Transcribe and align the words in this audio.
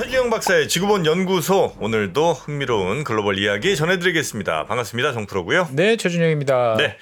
최주영 0.00 0.30
박사의 0.30 0.66
지구본 0.66 1.04
연구소 1.04 1.74
오늘도 1.78 2.32
흥미로운 2.32 3.04
글로벌 3.04 3.38
이야기 3.38 3.76
전해드리겠습니다. 3.76 4.64
반갑습니다, 4.64 5.12
정프로고요. 5.12 5.68
네, 5.72 5.98
최준영입니다. 5.98 6.76
네. 6.78 6.96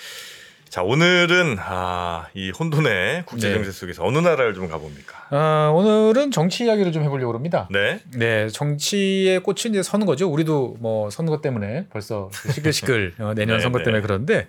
자 0.68 0.82
오늘은 0.82 1.58
아, 1.60 2.26
이 2.34 2.50
혼돈의 2.50 3.22
국제 3.24 3.54
정세 3.54 3.70
속에서 3.70 4.04
어느 4.04 4.18
나라를 4.18 4.52
좀 4.52 4.66
가봅니까? 4.66 5.28
아, 5.30 5.70
오늘은 5.76 6.32
정치 6.32 6.64
이야기를 6.64 6.90
좀 6.90 7.04
해보려고 7.04 7.34
합니다. 7.34 7.68
네. 7.70 8.00
네, 8.16 8.48
정치의 8.48 9.44
꽃이 9.44 9.66
이제 9.66 9.84
선거죠. 9.84 10.28
우리도 10.28 10.78
뭐 10.80 11.08
선거 11.08 11.40
때문에 11.40 11.86
벌써 11.90 12.30
시끌시끌 12.52 13.14
어, 13.20 13.32
내년 13.36 13.58
네, 13.58 13.62
선거 13.62 13.78
네. 13.78 13.84
때문에 13.84 14.02
그런데 14.02 14.48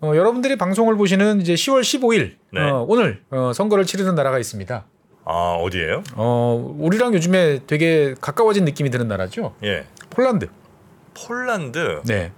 어, 0.00 0.12
여러분들이 0.14 0.56
방송을 0.56 0.94
보시는 0.94 1.40
이제 1.40 1.54
10월 1.54 1.80
15일 1.80 2.34
네. 2.52 2.60
어, 2.60 2.86
오늘 2.88 3.20
어, 3.30 3.50
선거를 3.52 3.84
치르는 3.84 4.14
나라가 4.14 4.38
있습니다. 4.38 4.86
아 5.24 5.56
어디예요? 5.60 6.02
어, 6.14 6.74
우리랑 6.78 7.14
요즘에 7.14 7.60
되게 7.66 8.14
가까워진 8.20 8.64
느낌이 8.64 8.90
드는 8.90 9.08
나라죠. 9.08 9.54
예. 9.64 9.84
폴란드. 10.10 10.48
폴란드. 11.14 12.00
네, 12.04 12.32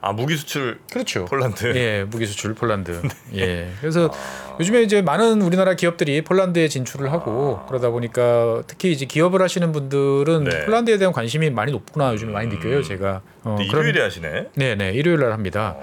아 0.00 0.12
무기 0.12 0.36
수출 0.36 0.78
그렇죠. 0.90 1.24
폴란드. 1.26 1.74
예, 1.76 2.04
무기 2.04 2.24
수출 2.26 2.54
폴란드. 2.54 3.02
예. 3.34 3.68
그래서 3.80 4.08
네. 4.08 4.16
아, 4.16 4.56
요즘에 4.60 4.82
이제 4.82 5.02
많은 5.02 5.42
우리나라 5.42 5.74
기업들이 5.74 6.22
폴란드에 6.22 6.68
진출을 6.68 7.12
하고 7.12 7.60
그러다 7.66 7.90
보니까 7.90 8.62
특히 8.66 8.92
이제 8.92 9.04
기업을 9.06 9.42
하시는 9.42 9.70
분들은 9.72 10.44
네. 10.44 10.64
폴란드에 10.64 10.98
대한 10.98 11.12
관심이 11.12 11.50
많이 11.50 11.72
높구나 11.72 12.12
요즘 12.12 12.30
에 12.30 12.32
많이 12.32 12.48
느껴요 12.48 12.82
제가. 12.82 13.20
어, 13.42 13.54
근데 13.56 13.66
그런- 13.68 13.84
일요일에 13.86 14.02
하시네. 14.04 14.46
네네 14.54 14.92
일요일 14.92 15.18
날 15.20 15.32
합니다. 15.32 15.76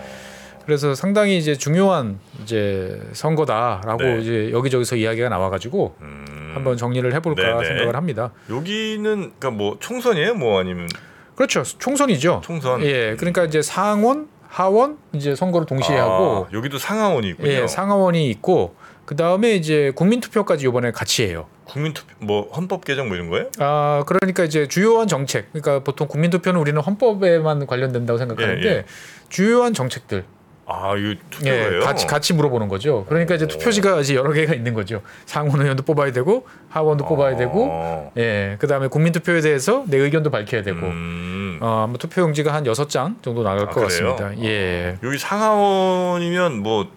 그래서 0.67 0.93
상당히 0.93 1.37
이제 1.37 1.55
중요한 1.55 2.19
이제 2.43 3.01
선거다라고 3.13 4.03
네. 4.03 4.19
이제 4.19 4.51
여기저기서 4.51 4.97
이야기가 4.97 5.29
나와가지고 5.29 5.95
음, 6.01 6.51
한번 6.53 6.75
정리를 6.75 7.13
해볼까 7.13 7.41
네네. 7.41 7.63
생각을 7.65 7.95
합니다. 7.95 8.31
여기는 8.49 9.01
그러니까 9.39 9.49
뭐 9.51 9.77
총선이에요, 9.79 10.35
뭐 10.35 10.59
아니면 10.59 10.89
그렇죠 11.35 11.63
총선이죠. 11.63 12.41
총선. 12.43 12.83
예, 12.83 13.15
그러니까 13.15 13.45
이제 13.45 13.61
상원, 13.61 14.27
하원 14.49 14.97
이제 15.13 15.35
선거를 15.35 15.65
동시에 15.65 15.97
아, 15.97 16.03
하고 16.03 16.47
여기도 16.51 16.77
상하원이 16.77 17.29
있군요. 17.29 17.49
예 17.49 17.65
상하원이 17.65 18.29
있고 18.31 18.75
그 19.05 19.15
다음에 19.15 19.55
이제 19.55 19.93
국민투표까지 19.95 20.67
이번에 20.67 20.91
같이 20.91 21.23
해요. 21.23 21.45
국민투표 21.63 22.13
뭐 22.19 22.49
헌법 22.51 22.83
개정 22.83 23.07
뭐 23.07 23.15
이런 23.15 23.29
거예요? 23.29 23.45
아 23.59 24.03
그러니까 24.05 24.43
이제 24.43 24.67
주요한 24.67 25.07
정책 25.07 25.53
그러니까 25.53 25.81
보통 25.81 26.09
국민투표는 26.09 26.59
우리는 26.59 26.81
헌법에만 26.81 27.67
관련된다고 27.67 28.17
생각하는데 28.17 28.67
예, 28.67 28.73
예. 28.79 28.85
주요한 29.29 29.73
정책들 29.73 30.25
아 30.69 30.93
예, 30.97 31.15
투표예요? 31.29 31.79
같이 31.79 32.05
같이 32.05 32.33
물어보는 32.33 32.67
거죠. 32.67 33.05
그러니까 33.07 33.35
이제 33.35 33.45
오. 33.45 33.47
투표지가 33.47 34.01
이제 34.01 34.15
여러 34.15 34.33
개가 34.33 34.53
있는 34.53 34.73
거죠. 34.73 35.01
상원 35.25 35.61
의원도 35.61 35.83
뽑아야 35.83 36.11
되고 36.11 36.45
하원도 36.67 37.05
뽑아야 37.05 37.37
되고 37.37 37.69
어. 37.71 38.11
예 38.17 38.57
그다음에 38.59 38.87
국민 38.87 39.13
투표에 39.13 39.39
대해서 39.39 39.85
내 39.87 39.97
의견도 39.97 40.29
밝혀야 40.29 40.63
되고 40.63 40.79
음. 40.79 41.59
어 41.61 41.85
아마 41.85 41.97
투표 41.97 42.21
용지가 42.21 42.53
한 42.53 42.65
여섯 42.65 42.89
장 42.89 43.15
정도 43.21 43.43
나갈 43.43 43.63
아, 43.63 43.69
것 43.69 43.87
그래요? 43.87 44.15
같습니다. 44.15 44.43
예. 44.43 44.97
여기 45.01 45.17
상하원이면 45.17 46.57
뭐 46.61 46.87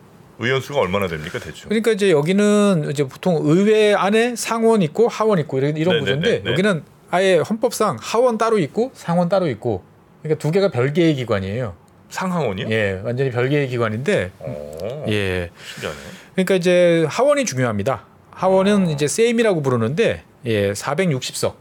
의원 0.40 0.60
수가 0.60 0.80
얼마나 0.80 1.06
됩니까 1.06 1.38
대충? 1.38 1.68
그러니까 1.68 1.92
이제 1.92 2.10
여기는 2.10 2.88
이제 2.90 3.05
보통 3.05 3.38
의회 3.42 3.94
안에 3.94 4.34
상원 4.34 4.82
있고 4.82 5.06
하원 5.06 5.38
있고 5.38 5.58
이런, 5.58 5.77
이런 5.77 5.94
네네네, 6.00 6.16
구조인데 6.16 6.42
네. 6.42 6.50
여기는 6.50 6.82
아예 7.12 7.36
헌법상 7.38 7.98
하원 8.00 8.36
따로 8.36 8.58
있고 8.58 8.90
상원 8.94 9.28
따로 9.28 9.48
있고 9.48 9.84
그러니까 10.22 10.40
두 10.40 10.50
개가 10.50 10.70
별개의 10.70 11.14
기관이에요. 11.14 11.74
상하원이요? 12.11 12.69
예, 12.70 13.00
완전히 13.05 13.30
별개의 13.30 13.69
기관인데 13.69 14.33
어. 14.39 15.05
예. 15.08 15.50
신기하네. 15.75 15.98
그러니까 16.34 16.55
이제 16.55 17.06
하원이 17.08 17.44
중요합니다. 17.44 18.05
하원은 18.33 18.89
이제 18.91 19.06
세임이라고 19.06 19.62
부르는데 19.62 20.25
예, 20.47 20.72
460석 20.72 21.55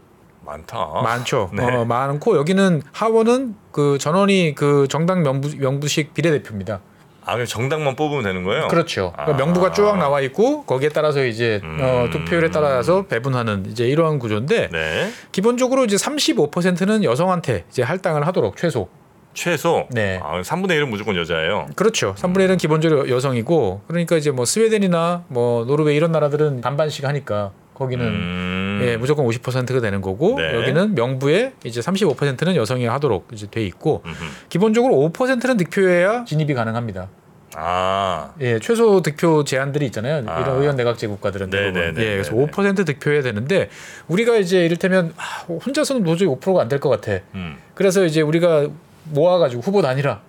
많다. 0.46 1.02
많죠. 1.04 1.52
네. 1.56 1.64
어, 1.64 1.86
많고 1.86 2.38
여기는 2.38 2.82
하원은 2.92 3.56
그 3.72 3.98
전원이 4.00 4.56
그 4.56 4.88
정당 4.90 5.24
명부, 5.24 5.50
명부식 5.56 6.14
비례대표입니다. 6.14 6.82
아 7.26 7.46
정당만 7.46 7.96
뽑으면 7.96 8.24
되는 8.24 8.44
거예요? 8.44 8.68
그렇죠. 8.70 9.12
그러니까 9.14 9.36
아. 9.36 9.38
명부가 9.38 9.72
쭉 9.72 9.96
나와 9.98 10.20
있고 10.22 10.64
거기에 10.64 10.90
따라서 10.90 11.24
이제 11.24 11.60
음. 11.64 11.78
어, 11.80 12.10
투표율에 12.12 12.50
따라서 12.50 13.06
배분하는 13.06 13.68
이제 13.68 13.88
이러한 13.88 14.18
구조인데 14.18 14.70
네. 14.72 15.12
기본적으로 15.32 15.86
이제 15.86 15.96
35%는 15.96 17.04
여성한테 17.04 17.66
이제 17.70 17.84
할당을 17.84 18.26
하도록 18.26 18.58
최소. 18.58 18.90
최소. 19.34 19.88
네. 19.92 20.20
아 20.22 20.42
3분의 20.42 20.72
1은 20.72 20.88
무조건 20.90 21.16
여자예요. 21.16 21.68
그렇죠. 21.76 22.16
3분의 22.18 22.48
1은 22.50 22.58
기본적으로 22.58 23.10
여성이고 23.10 23.82
그러니까 23.88 24.18
이제 24.18 24.32
뭐 24.32 24.46
스웨덴이나 24.46 25.24
뭐 25.28 25.66
노르웨이 25.66 25.96
이런 25.96 26.12
나라들은 26.12 26.62
반반씩 26.62 27.06
하니까 27.06 27.52
거기는 27.76 28.06
음. 28.06 28.80
예, 28.84 28.98
무조건 28.98 29.26
50%가 29.26 29.80
되는 29.80 30.02
거고 30.02 30.36
네. 30.38 30.54
여기는 30.54 30.96
명부에 30.96 31.54
이제 31.64 31.80
35%는 31.80 32.56
여성이 32.58 32.86
하도록 32.86 33.28
이제 33.32 33.48
돼 33.50 33.64
있고 33.66 34.04
음흠. 34.06 34.16
기본적으로 34.50 34.96
5%는 35.14 35.56
득표해야 35.58 36.26
진입이 36.26 36.54
가능합니다. 36.54 37.08
아. 37.56 38.34
예, 38.42 38.60
최소 38.60 39.02
득표 39.02 39.44
제한들이 39.44 39.86
있잖아요. 39.88 40.24
아. 40.28 40.40
이런 40.42 40.62
의원 40.62 40.76
내각제 40.76 41.08
국가들은 41.08 41.50
네, 41.50 41.58
대부분. 41.58 41.82
네, 41.82 41.92
네, 41.94 42.02
예, 42.04 42.12
그래서 42.14 42.34
네, 42.36 42.46
네. 42.46 42.52
5% 42.52 42.86
득표해야 42.86 43.22
되는데 43.22 43.70
우리가 44.08 44.36
이제 44.38 44.66
이를테면 44.66 45.14
아, 45.18 45.46
혼자서는 45.48 46.04
도저히 46.04 46.28
5%가 46.28 46.62
안 46.62 46.68
될 46.70 46.80
것 46.80 46.90
같아. 46.90 47.20
음. 47.36 47.58
그래서 47.74 48.06
이제 48.06 48.22
우리가 48.22 48.68
모아가지고 49.06 49.62
후보 49.62 49.82
단일화 49.82 50.22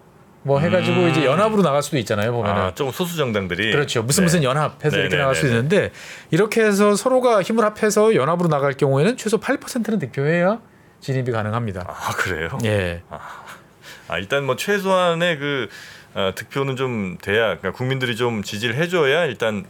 뭐 0.42 0.58
해가지고 0.58 1.00
음. 1.00 1.08
이제 1.10 1.24
연합으로 1.24 1.62
나갈 1.62 1.82
수도 1.82 1.98
있잖아요 1.98 2.32
보면은. 2.32 2.62
아 2.62 2.74
조금 2.74 2.92
소수 2.92 3.16
정당들이. 3.16 3.72
그렇죠. 3.72 4.02
무슨 4.02 4.22
네. 4.22 4.26
무슨 4.26 4.42
연합해서 4.42 4.96
네, 4.96 5.02
이렇게 5.02 5.16
네, 5.16 5.20
나갈 5.20 5.34
네, 5.34 5.40
수 5.40 5.46
네. 5.46 5.52
있는데 5.52 5.92
이렇게 6.30 6.62
해서 6.62 6.96
서로가 6.96 7.42
힘을 7.42 7.64
합해서 7.64 8.14
연합으로 8.14 8.48
나갈 8.48 8.72
경우에는 8.72 9.16
최소 9.16 9.38
8%는 9.38 9.98
득표해야 9.98 10.60
진입이 11.00 11.30
가능합니다. 11.30 11.84
아 11.86 12.12
그래요? 12.12 12.48
예. 12.64 13.02
아 14.08 14.18
일단 14.18 14.44
뭐 14.44 14.56
최소한의 14.56 15.38
그 15.38 15.68
어, 16.14 16.32
득표는 16.34 16.76
좀 16.76 17.18
돼야 17.22 17.58
그러니까 17.58 17.72
국민들이 17.72 18.16
좀 18.16 18.42
지지를 18.42 18.74
해줘야 18.74 19.26
일단 19.26 19.58
에, 19.58 19.62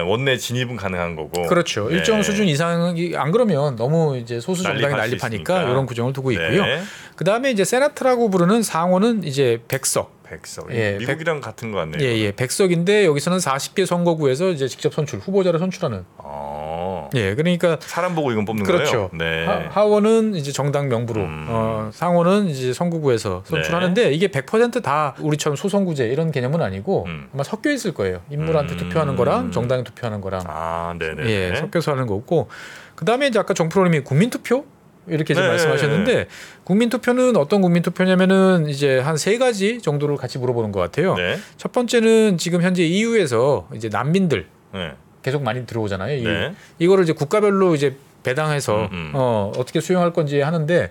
원내 0.00 0.36
진입은 0.38 0.76
가능한 0.76 1.16
거고. 1.16 1.46
그렇죠. 1.46 1.88
네. 1.88 1.96
일정 1.96 2.22
수준 2.22 2.46
이상이 2.46 3.14
안 3.16 3.32
그러면 3.32 3.76
너무 3.76 4.16
이제 4.16 4.40
소수 4.40 4.62
정당이 4.62 4.94
난립하니까 4.94 5.26
있으니까. 5.26 5.62
이런 5.70 5.86
구정을 5.86 6.12
두고 6.12 6.32
있고요. 6.32 6.64
네. 6.64 6.82
그다음에 7.16 7.50
이제 7.50 7.64
세나트라고 7.64 8.30
부르는 8.30 8.62
상원은 8.62 9.24
이제 9.24 9.60
100석. 9.68 10.21
백석. 10.22 10.74
예, 10.74 10.96
미국이랑 10.98 11.40
같은 11.40 11.72
거 11.72 11.78
같네요. 11.78 12.02
예, 12.02 12.16
예. 12.18 12.32
100석인데 12.32 13.04
여기서는 13.04 13.38
40개 13.38 13.86
선거구에서 13.86 14.50
이제 14.50 14.68
직접 14.68 14.94
선출, 14.94 15.18
후보자를 15.18 15.58
선출하는. 15.58 16.04
어. 16.18 17.10
예. 17.14 17.34
그러니까 17.34 17.78
사람 17.80 18.14
보고 18.14 18.32
이건 18.32 18.44
뽑는 18.44 18.64
그렇죠. 18.64 19.10
거예요? 19.10 19.10
네. 19.12 19.46
하, 19.46 19.84
원은 19.84 20.34
이제 20.34 20.52
정당 20.52 20.88
명부로, 20.88 21.20
음. 21.22 21.46
어, 21.48 21.90
상원은 21.92 22.48
이제 22.48 22.72
선거구에서 22.72 23.42
선출하는데 23.46 24.12
이게 24.12 24.28
100%다 24.28 25.14
우리처럼 25.20 25.56
소선구제 25.56 26.06
이런 26.06 26.30
개념은 26.30 26.62
아니고 26.62 27.04
음. 27.06 27.28
아마 27.34 27.42
섞여 27.42 27.70
있을 27.70 27.92
거예요. 27.92 28.20
인물한테 28.30 28.74
음. 28.74 28.78
투표하는 28.78 29.16
거랑 29.16 29.50
정당에 29.52 29.84
투표하는 29.84 30.20
거랑 30.20 30.42
아, 30.46 30.94
네 30.98 31.14
네. 31.14 31.24
예, 31.26 31.56
섞여서 31.56 31.92
하는 31.92 32.06
거고. 32.06 32.48
그다음에 32.94 33.26
이제 33.26 33.38
아까 33.38 33.54
정프로님이 33.54 34.00
국민투표 34.00 34.64
이렇게 35.08 35.34
네. 35.34 35.46
말씀하셨는데 35.48 36.28
국민 36.64 36.88
투표는 36.88 37.36
어떤 37.36 37.60
국민 37.60 37.82
투표냐면은 37.82 38.68
이제 38.68 38.98
한 39.00 39.16
세 39.16 39.38
가지 39.38 39.80
정도를 39.80 40.16
같이 40.16 40.38
물어보는 40.38 40.72
것 40.72 40.80
같아요. 40.80 41.14
네. 41.14 41.36
첫 41.56 41.72
번째는 41.72 42.38
지금 42.38 42.62
현재 42.62 42.82
EU에서 42.84 43.68
이제 43.74 43.88
난민들 43.88 44.46
네. 44.74 44.92
계속 45.22 45.42
많이 45.42 45.66
들어오잖아요. 45.66 46.16
이- 46.16 46.22
네. 46.24 46.54
이거를 46.78 47.04
이제 47.04 47.12
국가별로 47.12 47.74
이제 47.74 47.96
배당해서 48.22 48.82
음, 48.86 48.88
음. 48.92 49.10
어, 49.14 49.52
어떻게 49.56 49.80
수용할 49.80 50.12
건지 50.12 50.40
하는데 50.40 50.90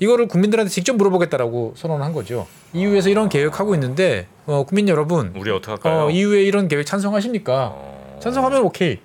이거를 0.00 0.28
국민들한테 0.28 0.70
직접 0.70 0.94
물어보겠다라고 0.96 1.74
선언한 1.76 2.12
거죠. 2.12 2.46
EU에서 2.72 3.08
이런 3.10 3.28
계획하고 3.28 3.74
있는데 3.74 4.26
어, 4.46 4.64
국민 4.64 4.88
여러분, 4.88 5.32
우리 5.36 5.50
어떻게 5.50 5.72
할까요? 5.72 6.04
어, 6.06 6.10
EU에 6.10 6.42
이런 6.44 6.68
계획 6.68 6.86
찬성하십니까? 6.86 7.72
어. 7.74 8.18
찬성하면 8.22 8.62
오케이. 8.62 8.98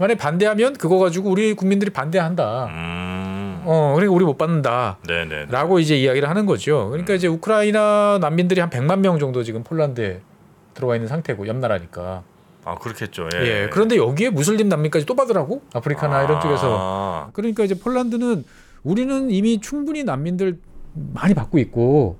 만약 0.00 0.12
에 0.12 0.16
반대하면 0.16 0.74
그거 0.74 0.98
가지고 0.98 1.30
우리 1.30 1.54
국민들이 1.54 1.90
반대한다. 1.90 2.66
음. 2.66 3.17
어, 3.70 3.92
그러니까 3.94 4.14
우리 4.14 4.24
못 4.24 4.38
받는다. 4.38 4.96
네네. 5.06 5.48
라고 5.50 5.78
이제 5.78 5.94
이야기를 5.94 6.26
하는 6.26 6.46
거죠. 6.46 6.86
음. 6.86 6.90
그러니까 6.92 7.12
이제 7.12 7.26
우크라이나 7.28 8.16
난민들이 8.18 8.60
한 8.62 8.70
100만 8.70 9.00
명 9.00 9.18
정도 9.18 9.42
지금 9.42 9.62
폴란드에 9.62 10.22
들어와 10.72 10.96
있는 10.96 11.06
상태고 11.06 11.46
옆 11.46 11.56
나라니까. 11.56 12.22
아 12.64 12.74
그렇겠죠. 12.76 13.28
예. 13.34 13.46
예. 13.46 13.68
그런데 13.70 13.96
여기에 13.96 14.30
무슬림 14.30 14.70
난민까지 14.70 15.04
또 15.04 15.14
받으라고? 15.14 15.60
아프리카나 15.74 16.22
이런 16.22 16.40
쪽에서. 16.40 16.76
아. 16.80 17.30
그러니까 17.34 17.62
이제 17.62 17.78
폴란드는 17.78 18.44
우리는 18.84 19.30
이미 19.30 19.60
충분히 19.60 20.02
난민들 20.02 20.58
많이 20.94 21.34
받고 21.34 21.58
있고 21.58 22.16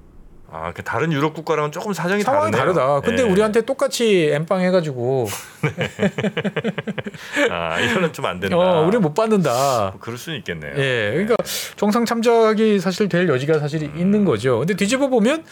아, 0.51 0.73
그 0.75 0.83
다른 0.83 1.13
유럽 1.13 1.35
국가랑은 1.35 1.73
조금 1.73 1.93
사정이 1.93 2.23
상황이 2.23 2.51
다르네요. 2.51 2.75
다르다. 2.75 3.01
근데 3.01 3.23
예. 3.23 3.27
우리한테 3.31 3.61
똑같이 3.63 4.31
엠빵 4.33 4.61
해가지고 4.63 5.27
아, 7.51 7.79
이거는 7.81 8.13
좀 8.13 8.25
안 8.27 8.41
된다. 8.41 8.57
어, 8.57 8.87
우리 8.87 8.99
못 8.99 9.15
받는다. 9.15 9.91
뭐 9.93 10.01
그럴 10.01 10.19
수는 10.19 10.39
있겠네요. 10.39 10.73
예, 10.77 11.11
그러니까 11.13 11.37
정상 11.77 12.05
참작이 12.05 12.79
사실 12.81 13.09
될 13.09 13.29
여지가 13.29 13.59
사실 13.59 13.83
음. 13.85 13.99
있는 13.99 14.25
거죠. 14.25 14.59
근데 14.59 14.75
뒤집어 14.75 15.09
보면 15.09 15.45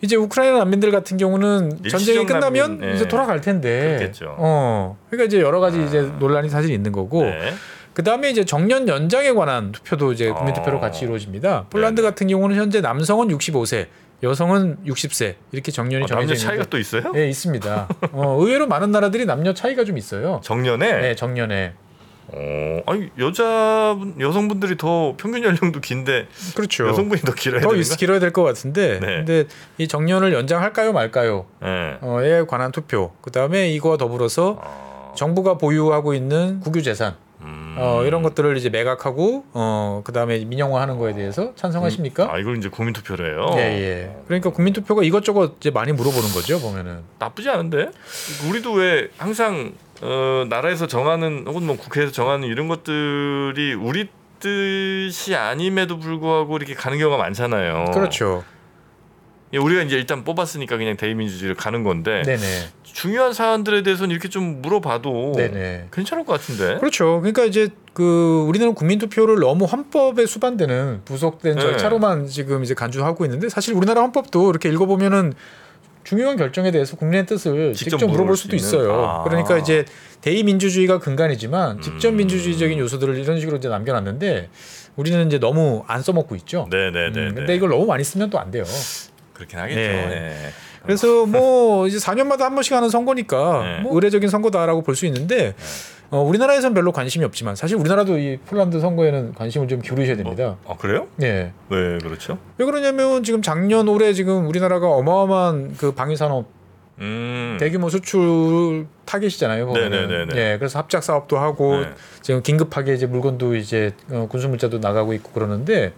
이제 0.00 0.16
우크라이나 0.16 0.58
난민들 0.58 0.90
같은 0.90 1.16
경우는 1.16 1.82
전쟁이 1.88 2.26
끝나면 2.26 2.70
난민, 2.78 2.90
예. 2.90 2.94
이제 2.94 3.08
돌아갈 3.08 3.40
텐데. 3.40 3.96
그렇겠죠. 3.98 4.34
어, 4.38 4.98
그러니까 5.10 5.26
이제 5.26 5.40
여러 5.40 5.60
가지 5.60 5.78
아. 5.78 5.82
이제 5.82 6.00
논란이 6.18 6.48
사실 6.48 6.70
있는 6.70 6.92
거고. 6.92 7.22
네. 7.24 7.54
그 7.92 8.02
다음에 8.02 8.28
이제 8.28 8.44
정년 8.44 8.88
연장에 8.88 9.30
관한 9.32 9.70
투표도 9.70 10.12
이제 10.12 10.28
국민투표로 10.30 10.78
아. 10.78 10.80
같이 10.80 11.04
이루어집니다. 11.04 11.66
폴란드. 11.70 12.02
같은 12.02 12.26
경우는 12.26 12.56
현재 12.56 12.80
남성은 12.80 13.28
65세, 13.28 13.86
여성은 14.24 14.78
60세 14.86 15.34
이렇게 15.52 15.70
정년이 15.70 16.04
어, 16.04 16.06
정해져 16.06 16.14
남녀 16.26 16.34
있는데 16.34 16.46
차이가 16.46 16.64
또 16.70 16.78
있어요? 16.78 17.12
네 17.12 17.28
있습니다. 17.28 17.88
어, 18.12 18.36
의외로 18.40 18.66
많은 18.66 18.90
나라들이 18.90 19.26
남녀 19.26 19.54
차이가 19.54 19.84
좀 19.84 19.96
있어요. 19.98 20.40
정년에 20.42 21.00
네, 21.00 21.14
정년에 21.14 21.74
어, 22.28 22.80
아니 22.86 23.10
여자분 23.18 24.14
여성분들이 24.18 24.76
더 24.78 25.14
평균 25.18 25.44
연령도 25.44 25.80
긴데 25.80 26.26
그렇죠. 26.56 26.88
여성분이 26.88 27.20
더 27.20 27.34
길어야 27.34 27.60
더 27.60 27.68
되는가? 27.70 27.92
있, 27.92 27.96
길어야 27.98 28.18
될 28.18 28.32
것 28.32 28.42
같은데, 28.42 28.98
네. 28.98 29.06
근데 29.24 29.44
이 29.78 29.86
정년을 29.86 30.32
연장할까요 30.32 30.92
말까요? 30.94 31.44
네. 31.60 31.98
어,에 32.00 32.44
관한 32.46 32.72
투표. 32.72 33.12
그 33.20 33.30
다음에 33.30 33.68
이거와 33.72 33.98
더불어서 33.98 34.58
어, 34.60 35.12
정부가 35.16 35.58
보유하고 35.58 36.14
있는 36.14 36.60
국유 36.60 36.82
재산 36.82 37.14
음. 37.44 37.76
어, 37.78 38.04
이런 38.04 38.22
것들을 38.22 38.56
이제 38.56 38.70
매각하고 38.70 39.44
어, 39.52 40.02
그 40.04 40.12
다음에 40.12 40.44
민영화하는 40.44 40.98
거에 40.98 41.14
대해서 41.14 41.54
찬성하십니까? 41.56 42.32
아 42.32 42.38
이걸 42.38 42.56
이제 42.56 42.68
국민 42.68 42.92
투표를 42.92 43.32
해요. 43.34 43.46
예, 43.56 43.60
예. 43.60 44.16
그러니까 44.26 44.50
국민 44.50 44.72
투표가 44.72 45.02
이것저것 45.02 45.56
이제 45.58 45.70
많이 45.70 45.92
물어보는 45.92 46.30
거죠, 46.32 46.60
보면은. 46.60 47.00
나쁘지 47.18 47.50
않은데 47.50 47.90
우리도 48.48 48.72
왜 48.72 49.08
항상 49.18 49.72
어, 50.02 50.44
나라에서 50.48 50.86
정하는 50.86 51.44
혹은 51.46 51.66
뭐 51.66 51.76
국회에서 51.76 52.12
정하는 52.12 52.48
이런 52.48 52.68
것들이 52.68 53.74
우리 53.74 54.08
뜻이 54.40 55.34
아님에도 55.34 55.98
불구하고 55.98 56.56
이렇게 56.56 56.74
가는 56.74 56.98
경우가 56.98 57.16
많잖아요. 57.16 57.86
그렇죠. 57.92 58.44
예, 59.52 59.58
우리가 59.58 59.82
이제 59.82 59.96
일단 59.96 60.24
뽑았으니까 60.24 60.76
그냥 60.76 60.96
대의민주주의를 60.96 61.54
가는 61.54 61.84
건데 61.84 62.22
네네. 62.22 62.42
중요한 62.94 63.32
사안들에 63.32 63.82
대해서는 63.82 64.12
이렇게 64.12 64.28
좀 64.28 64.62
물어봐도 64.62 65.32
네네. 65.36 65.88
괜찮을 65.92 66.24
것 66.24 66.34
같은데. 66.34 66.78
그렇죠. 66.78 67.18
그러니까 67.20 67.44
이제 67.44 67.68
그 67.92 68.44
우리는 68.48 68.72
국민투표를 68.72 69.40
너무 69.40 69.64
헌법에 69.64 70.24
수반되는 70.26 71.00
부속된 71.04 71.56
네. 71.56 71.60
절차로만 71.60 72.28
지금 72.28 72.62
이제 72.62 72.72
간주하고 72.72 73.24
있는데 73.24 73.48
사실 73.48 73.74
우리나라 73.74 74.02
헌법도 74.02 74.48
이렇게 74.48 74.68
읽어보면은 74.68 75.32
중요한 76.04 76.36
결정에 76.36 76.70
대해서 76.70 76.96
국민의 76.96 77.26
뜻을 77.26 77.74
직접 77.74 77.98
직접, 77.98 78.06
물어볼 78.06 78.36
수도 78.36 78.56
수 78.56 78.56
있는? 78.56 78.68
있어요. 78.68 79.04
아. 79.04 79.24
그러니까 79.24 79.58
이제 79.58 79.84
대의민주주의가 80.20 81.00
근간이지만 81.00 81.80
직접 81.82 82.10
음. 82.10 82.16
민주주의적인 82.18 82.78
요소들을 82.78 83.18
이런 83.18 83.40
식으로 83.40 83.56
이제 83.56 83.68
남겨놨는데 83.68 84.50
우리는 84.94 85.26
이제 85.26 85.40
너무 85.40 85.82
안 85.88 86.00
써먹고 86.00 86.36
있죠. 86.36 86.68
네네네. 86.70 87.20
음, 87.28 87.34
근데 87.34 87.56
이걸 87.56 87.70
너무 87.70 87.86
많이 87.86 88.04
쓰면 88.04 88.30
또 88.30 88.38
안 88.38 88.52
돼요. 88.52 88.62
그렇긴 89.32 89.58
하겠죠. 89.58 89.80
네. 89.80 90.06
네. 90.08 90.50
그래서 90.84 91.26
뭐 91.26 91.86
이제 91.86 91.98
4년마다 91.98 92.40
한 92.40 92.54
번씩 92.54 92.72
하는 92.74 92.88
선거니까 92.90 93.62
네. 93.64 93.80
뭐 93.82 93.94
의례적인 93.94 94.28
선거다라고 94.28 94.82
볼 94.82 94.94
수 94.94 95.06
있는데 95.06 95.54
어, 96.10 96.20
우리나라에선 96.22 96.74
별로 96.74 96.92
관심이 96.92 97.24
없지만 97.24 97.56
사실 97.56 97.76
우리나라도 97.76 98.18
이 98.18 98.36
폴란드 98.46 98.78
선거에는 98.78 99.34
관심을 99.34 99.66
좀 99.66 99.80
기울이셔야 99.80 100.16
됩니다. 100.16 100.56
아 100.68 100.76
그래요? 100.76 101.08
예. 101.22 101.52
왜 101.70 101.98
그렇죠? 101.98 102.38
왜 102.58 102.64
그러냐면 102.66 103.24
지금 103.24 103.42
작년 103.42 103.88
올해 103.88 104.12
지금 104.12 104.46
우리나라가 104.46 104.88
어마어마한 104.88 105.74
그 105.76 105.92
방위 105.92 106.14
산업 106.16 106.46
음. 106.98 107.56
대규모 107.58 107.88
수출 107.88 108.86
타겟이잖아요. 109.06 109.72
네네네네. 109.72 110.36
예. 110.36 110.56
그래서 110.58 110.78
합작 110.78 111.02
사업도 111.02 111.38
하고 111.38 111.80
네. 111.80 111.88
지금 112.22 112.42
긴급하게 112.42 112.94
이제 112.94 113.06
물건도 113.06 113.56
이제 113.56 113.92
어, 114.10 114.28
군수 114.30 114.48
물자도 114.48 114.78
나가고 114.78 115.14
있고 115.14 115.32
그러는데 115.32 115.94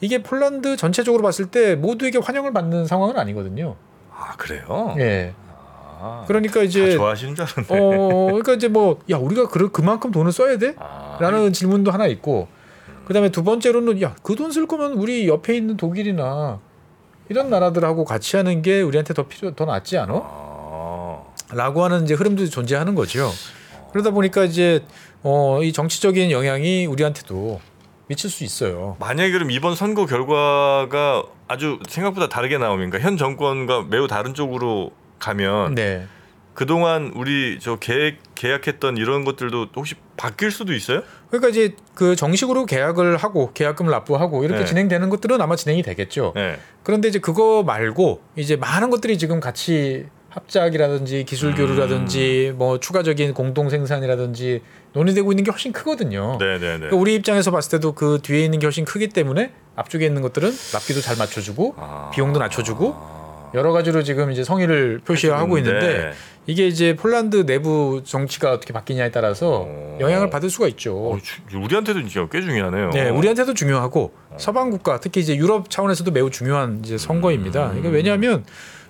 이게 0.00 0.22
폴란드 0.22 0.76
전체적으로 0.76 1.22
봤을 1.24 1.46
때 1.46 1.74
모두에게 1.74 2.18
환영을 2.18 2.52
받는 2.52 2.86
상황은 2.86 3.18
아니거든요. 3.18 3.74
아 4.18 4.34
그래요? 4.36 4.94
예. 4.98 5.34
아, 5.98 6.24
그러니까 6.26 6.54
다 6.60 6.62
이제 6.62 6.90
좋아하시는 6.92 7.34
줄 7.34 7.44
알았네. 7.44 7.66
어, 7.70 8.26
그러니까 8.26 8.52
이제 8.54 8.68
뭐, 8.68 9.00
야, 9.10 9.16
우리가 9.16 9.48
그, 9.48 9.70
그만큼 9.70 10.10
돈을 10.10 10.30
써야 10.30 10.58
돼? 10.58 10.74
아, 10.78 11.16
라는 11.20 11.52
질문도 11.54 11.90
하나 11.90 12.06
있고, 12.06 12.48
그 13.06 13.14
다음에 13.14 13.30
두 13.30 13.42
번째로는, 13.42 14.02
야, 14.02 14.14
그 14.22 14.34
돈 14.36 14.50
쓸 14.52 14.66
거면 14.66 14.92
우리 14.92 15.26
옆에 15.26 15.56
있는 15.56 15.76
독일이나 15.78 16.60
이런 17.30 17.48
나라들하고 17.48 18.04
같이 18.04 18.36
하는 18.36 18.60
게 18.60 18.82
우리한테 18.82 19.14
더 19.14 19.22
필요, 19.26 19.54
더 19.54 19.64
낫지 19.64 19.96
않아? 19.96 20.12
아, 20.22 21.22
라고 21.52 21.82
하는 21.82 22.04
이제 22.04 22.12
흐름도 22.12 22.46
존재하는 22.50 22.94
거죠. 22.94 23.30
그러다 23.92 24.10
보니까 24.10 24.44
이제, 24.44 24.84
어, 25.22 25.62
이 25.62 25.72
정치적인 25.72 26.30
영향이 26.30 26.84
우리한테도 26.86 27.58
미칠 28.08 28.28
수 28.28 28.44
있어요. 28.44 28.96
만약에 29.00 29.30
그럼 29.32 29.50
이번 29.50 29.74
선거 29.74 30.04
결과가 30.04 31.24
아주 31.48 31.78
생각보다 31.88 32.28
다르게 32.28 32.58
나오면 32.58 32.90
그러니까 32.90 33.08
현 33.08 33.16
정권과 33.16 33.86
매우 33.88 34.08
다른 34.08 34.34
쪽으로 34.34 34.90
가면 35.18 35.74
네. 35.74 36.06
그동안 36.54 37.12
우리 37.14 37.58
저 37.60 37.76
계획 37.76 38.18
계약했던 38.34 38.96
이런 38.96 39.24
것들도 39.24 39.68
혹시 39.76 39.94
바뀔 40.16 40.50
수도 40.50 40.72
있어요? 40.72 41.02
그러니까 41.28 41.50
이제 41.50 41.76
그 41.94 42.16
정식으로 42.16 42.64
계약을 42.64 43.18
하고 43.18 43.52
계약금을 43.52 43.90
납부하고 43.90 44.42
이렇게 44.42 44.60
네. 44.60 44.64
진행되는 44.64 45.10
것들은 45.10 45.40
아마 45.40 45.54
진행이 45.54 45.82
되겠죠. 45.82 46.32
네. 46.34 46.58
그런데 46.82 47.08
이제 47.08 47.18
그거 47.18 47.62
말고 47.62 48.22
이제 48.36 48.56
많은 48.56 48.88
것들이 48.88 49.18
지금 49.18 49.38
같이 49.38 50.06
합작이라든지 50.30 51.24
기술 51.24 51.54
교류라든지 51.54 52.50
음. 52.52 52.58
뭐 52.58 52.80
추가적인 52.80 53.34
공동 53.34 53.68
생산이라든지 53.70 54.62
논의되고 54.96 55.30
있는 55.30 55.44
게 55.44 55.50
훨씬 55.50 55.72
크거든요. 55.72 56.38
네, 56.40 56.54
네, 56.54 56.58
네. 56.58 56.76
그러니까 56.78 56.96
우리 56.96 57.14
입장에서 57.14 57.50
봤을 57.50 57.70
때도 57.72 57.92
그 57.92 58.18
뒤에 58.22 58.42
있는 58.44 58.58
게 58.58 58.66
훨씬 58.66 58.86
크기 58.86 59.08
때문에 59.08 59.52
앞쪽에 59.76 60.06
있는 60.06 60.22
것들은 60.22 60.50
납기도 60.72 61.02
잘 61.02 61.16
맞춰주고 61.18 61.74
아. 61.76 62.10
비용도 62.14 62.38
낮춰주고 62.40 62.94
아. 62.96 63.50
여러 63.54 63.72
가지로 63.72 64.02
지금 64.02 64.32
이제 64.32 64.42
성의를 64.42 65.00
표시하고 65.04 65.58
있는데 65.58 65.86
네. 65.98 66.10
이게 66.46 66.66
이제 66.66 66.96
폴란드 66.96 67.44
내부 67.44 68.00
정치가 68.04 68.52
어떻게 68.52 68.72
바뀌냐에 68.72 69.10
따라서 69.10 69.66
어. 69.68 69.98
영향을 70.00 70.30
받을 70.30 70.48
수가 70.48 70.66
있죠. 70.68 70.96
어, 70.96 71.18
주- 71.22 71.58
우리한테도 71.58 72.00
진짜 72.00 72.26
꽤 72.32 72.40
중요하네요. 72.40 72.90
네, 72.90 73.10
우리한테도 73.10 73.52
중요하고 73.54 74.14
서방 74.38 74.70
국가 74.70 74.98
특히 74.98 75.20
이제 75.20 75.36
유럽 75.36 75.68
차원에서도 75.68 76.10
매우 76.10 76.30
중요한 76.30 76.80
이제 76.82 76.96
선거입니다. 76.96 77.72
음. 77.72 77.78
이게 77.78 77.88
왜냐하면 77.88 78.44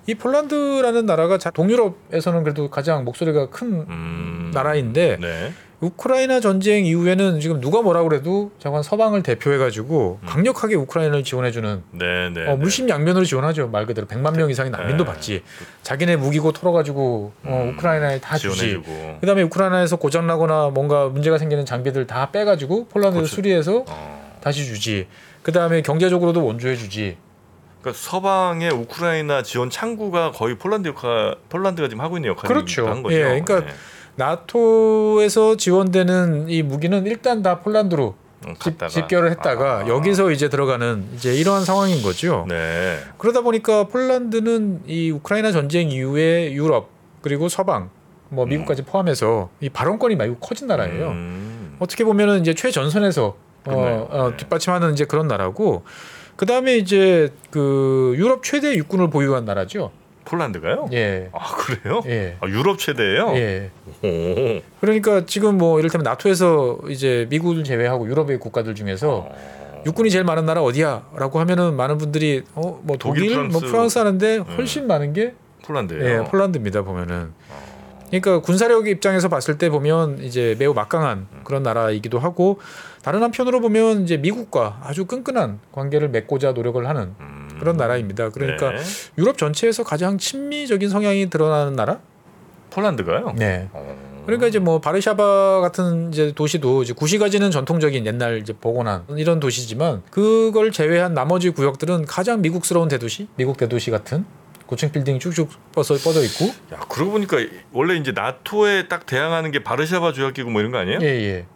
이 0.07 0.15
폴란드라는 0.15 1.05
나라가 1.05 1.37
자- 1.39 1.51
동유럽에서는 1.51 2.45
그래도 2.45 2.71
가장 2.71 3.05
목소리가 3.05 3.51
큰 3.51 3.85
음. 3.89 4.51
나라인데 4.55 5.19
네. 5.21 5.53
우크라이나 5.81 6.41
전쟁 6.41 6.87
이후에는 6.87 7.39
지금 7.41 7.61
누가 7.61 7.83
뭐라 7.83 8.03
그래도 8.03 8.51
저건 8.59 8.83
서방을 8.83 9.23
대표해가지고 9.23 10.21
음. 10.23 10.27
강력하게 10.27 10.75
우크라이나를 10.75 11.23
지원해주는 11.23 11.83
네, 11.91 12.31
네. 12.31 12.49
어, 12.49 12.57
물심양면으로 12.57 13.25
지원하죠 13.27 13.69
말 13.69 13.85
그대로 13.85 14.07
100만 14.07 14.37
명 14.37 14.51
이상의 14.51 14.71
난민도 14.71 15.05
네. 15.05 15.11
받지 15.11 15.43
자기네 15.83 16.17
무기고 16.17 16.53
털어가지고 16.53 17.33
어, 17.45 17.63
음. 17.63 17.75
우크라이나에 17.75 18.21
다 18.21 18.39
주지 18.39 18.57
지원해주고. 18.57 19.19
그다음에 19.21 19.43
우크라이나에서 19.43 19.97
고장나거나 19.97 20.71
뭔가 20.71 21.09
문제가 21.09 21.37
생기는 21.37 21.67
장비들 21.67 22.07
다 22.07 22.31
빼가지고 22.31 22.89
폴란드에 22.89 23.21
그렇죠. 23.21 23.35
수리해서 23.35 23.85
어. 23.87 24.39
다시 24.41 24.65
주지. 24.65 25.09
그 25.43 25.53
다음에 25.53 25.83
경제적으로도 25.83 26.45
원조해 26.45 26.77
주지. 26.77 27.17
그러니까 27.81 28.01
서방의 28.03 28.71
우크라이나 28.71 29.43
지원 29.43 29.71
창구가 29.71 30.33
거의 30.33 30.57
폴란드 30.57 30.89
역할, 30.89 31.37
폴란드가 31.49 31.89
지금 31.89 32.03
하고 32.03 32.17
있는 32.17 32.31
역할이기도 32.31 32.55
그렇죠. 32.55 32.89
한 32.89 33.03
거죠. 33.03 33.17
예, 33.17 33.23
그러니까 33.23 33.61
네. 33.61 33.73
나토에서 34.17 35.57
지원되는 35.57 36.49
이 36.49 36.63
무기는 36.63 37.07
일단 37.07 37.43
다 37.43 37.61
폴란드로 37.61 38.15
음, 38.47 38.55
집, 38.55 38.79
갔다가. 38.79 38.89
집결을 38.89 39.31
했다가 39.31 39.79
아. 39.85 39.89
여기서 39.89 40.31
이제 40.31 40.49
들어가는 40.49 41.07
이제 41.15 41.35
이러한 41.35 41.65
상황인 41.65 42.03
거죠. 42.03 42.47
네. 42.49 42.99
그러다 43.19 43.43
보니까 43.43 43.85
폴란드는 43.89 44.83
이 44.87 45.11
우크라이나 45.11 45.53
전쟁 45.53 45.91
이후에 45.91 46.53
유럽 46.53 46.89
그리고 47.23 47.49
서방 47.49 47.91
뭐 48.29 48.47
미국까지 48.47 48.83
포함해서 48.83 49.51
이 49.61 49.69
발언권이 49.69 50.17
매우 50.17 50.37
커진 50.37 50.67
나라예요. 50.67 51.09
음. 51.09 51.77
어떻게 51.79 52.05
보면은 52.05 52.41
이제 52.41 52.55
최전선에서. 52.55 53.37
어, 53.69 54.09
어, 54.11 54.31
네. 54.31 54.37
뒷받침하는 54.37 54.93
이제 54.93 55.05
그런 55.05 55.27
나라고 55.27 55.83
그 56.37 56.47
다음에 56.47 56.77
이제 56.77 57.33
그 57.51 58.15
유럽 58.17 58.45
최대 58.45 58.75
육군을 58.77 59.11
보유한 59.11 59.45
나라죠. 59.45 59.91
폴란드가요? 60.27 60.89
예, 60.93 61.31
아 61.33 61.57
그래요? 61.57 62.03
예, 62.07 62.37
아, 62.41 62.47
유럽 62.49 62.79
최대예요? 62.79 63.33
예. 63.37 63.71
오. 64.03 64.61
그러니까 64.81 65.25
지금 65.27 65.57
뭐 65.57 65.79
이를테면 65.79 66.03
나토에서 66.05 66.81
이제 66.91 67.27
미국을 67.31 67.65
제외하고 67.65 68.07
유럽의 68.09 68.39
국가들 68.39 68.75
중에서 68.75 69.29
어. 69.31 69.83
육군이 69.87 70.11
제일 70.11 70.25
많은 70.25 70.45
나라 70.47 70.63
어디야?라고 70.63 71.39
하면은 71.41 71.75
많은 71.75 71.97
분들이 71.99 72.43
어 72.55 72.81
뭐 72.83 72.97
독일, 72.99 73.29
독일, 73.29 73.37
뭐 73.45 73.61
프랑스. 73.61 73.67
프랑스 73.73 73.99
하는데 73.99 74.37
훨씬 74.39 74.87
많은 74.87 75.13
게 75.13 75.35
폴란드예요. 75.65 76.05
예, 76.05 76.25
폴란드입니다 76.25 76.83
보면은. 76.83 77.33
그러니까 78.09 78.41
군사력 78.41 78.87
입장에서 78.87 79.29
봤을 79.29 79.59
때 79.59 79.69
보면 79.69 80.21
이제 80.21 80.55
매우 80.61 80.75
막강한 80.75 81.27
그런 81.43 81.63
나라이기도 81.65 82.21
하고 82.21 82.61
다른 83.03 83.23
한편으로 83.23 83.61
보면 83.61 84.03
이제 84.03 84.17
미국과 84.17 84.81
아주 84.85 85.07
끈끈한 85.07 85.59
관계를 85.73 86.09
맺고자 86.11 86.53
노력을 86.53 86.87
하는 86.89 87.15
음. 87.21 87.46
그런 87.59 87.77
나라입니다. 87.77 88.31
그러니까 88.31 88.73
네. 88.73 88.79
유럽 89.19 89.39
전체에서 89.39 89.85
가장 89.85 90.19
친미적인 90.19 90.89
성향이 90.89 91.31
드러나는 91.31 91.75
나라? 91.75 92.01
폴란드가요? 92.71 93.35
네. 93.37 93.69
어. 93.73 93.97
그러니까 94.27 94.49
이제 94.49 94.59
뭐 94.59 94.81
바르샤바 94.81 95.61
같은 95.61 96.13
이제 96.13 96.33
도시도 96.35 96.83
이제 96.83 96.93
구시 96.93 97.19
가지는 97.19 97.51
전통적인 97.53 98.05
옛날 98.07 98.39
이제 98.39 98.53
복원한 98.53 99.05
이런 99.17 99.39
도시지만 99.39 100.03
그걸 100.11 100.73
제외한 100.73 101.15
나머지 101.15 101.51
구역들은 101.51 102.07
가장 102.07 102.43
미국스러운 102.43 102.89
대도시, 102.89 103.29
미국 103.37 103.57
대도시 103.57 103.93
같은 103.93 104.25
고층 104.67 104.91
빌딩 104.91 105.21
쭉쭉 105.21 105.49
뻗어 105.73 105.95
뻗어 105.95 106.23
있고 106.25 106.47
야 106.75 106.81
그러고 106.89 107.13
보니까 107.13 107.37
원래 107.73 107.95
이제 107.95 108.11
나토에 108.11 108.89
딱 108.89 109.07
대항하는 109.07 109.53
게 109.53 109.63
바르샤바 109.63 110.13
조약기구 110.13 110.51
뭐 110.51 110.61
이런 110.61 110.73
거 110.73 110.79
아니에요? 110.79 110.99
예 111.03 111.07
예. 111.07 111.47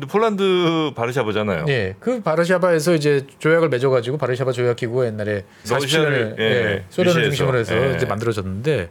근데 0.00 0.06
폴란드 0.06 0.92
바르샤바잖아요. 0.96 1.66
예, 1.68 1.94
그 2.00 2.22
바르샤바에서 2.22 2.94
이제 2.94 3.26
조약을 3.38 3.68
맺어 3.68 3.90
가지고 3.90 4.16
바르샤바 4.16 4.52
조약 4.52 4.76
기구가 4.76 5.04
옛날에 5.06 5.44
러시아를, 5.68 6.36
47년에 6.36 6.40
예, 6.40 6.44
예, 6.44 6.84
소련을. 6.88 7.24
중심으로 7.24 7.58
해서 7.58 7.76
예. 7.76 7.96
이제 7.96 8.06
만들어졌는데 8.06 8.88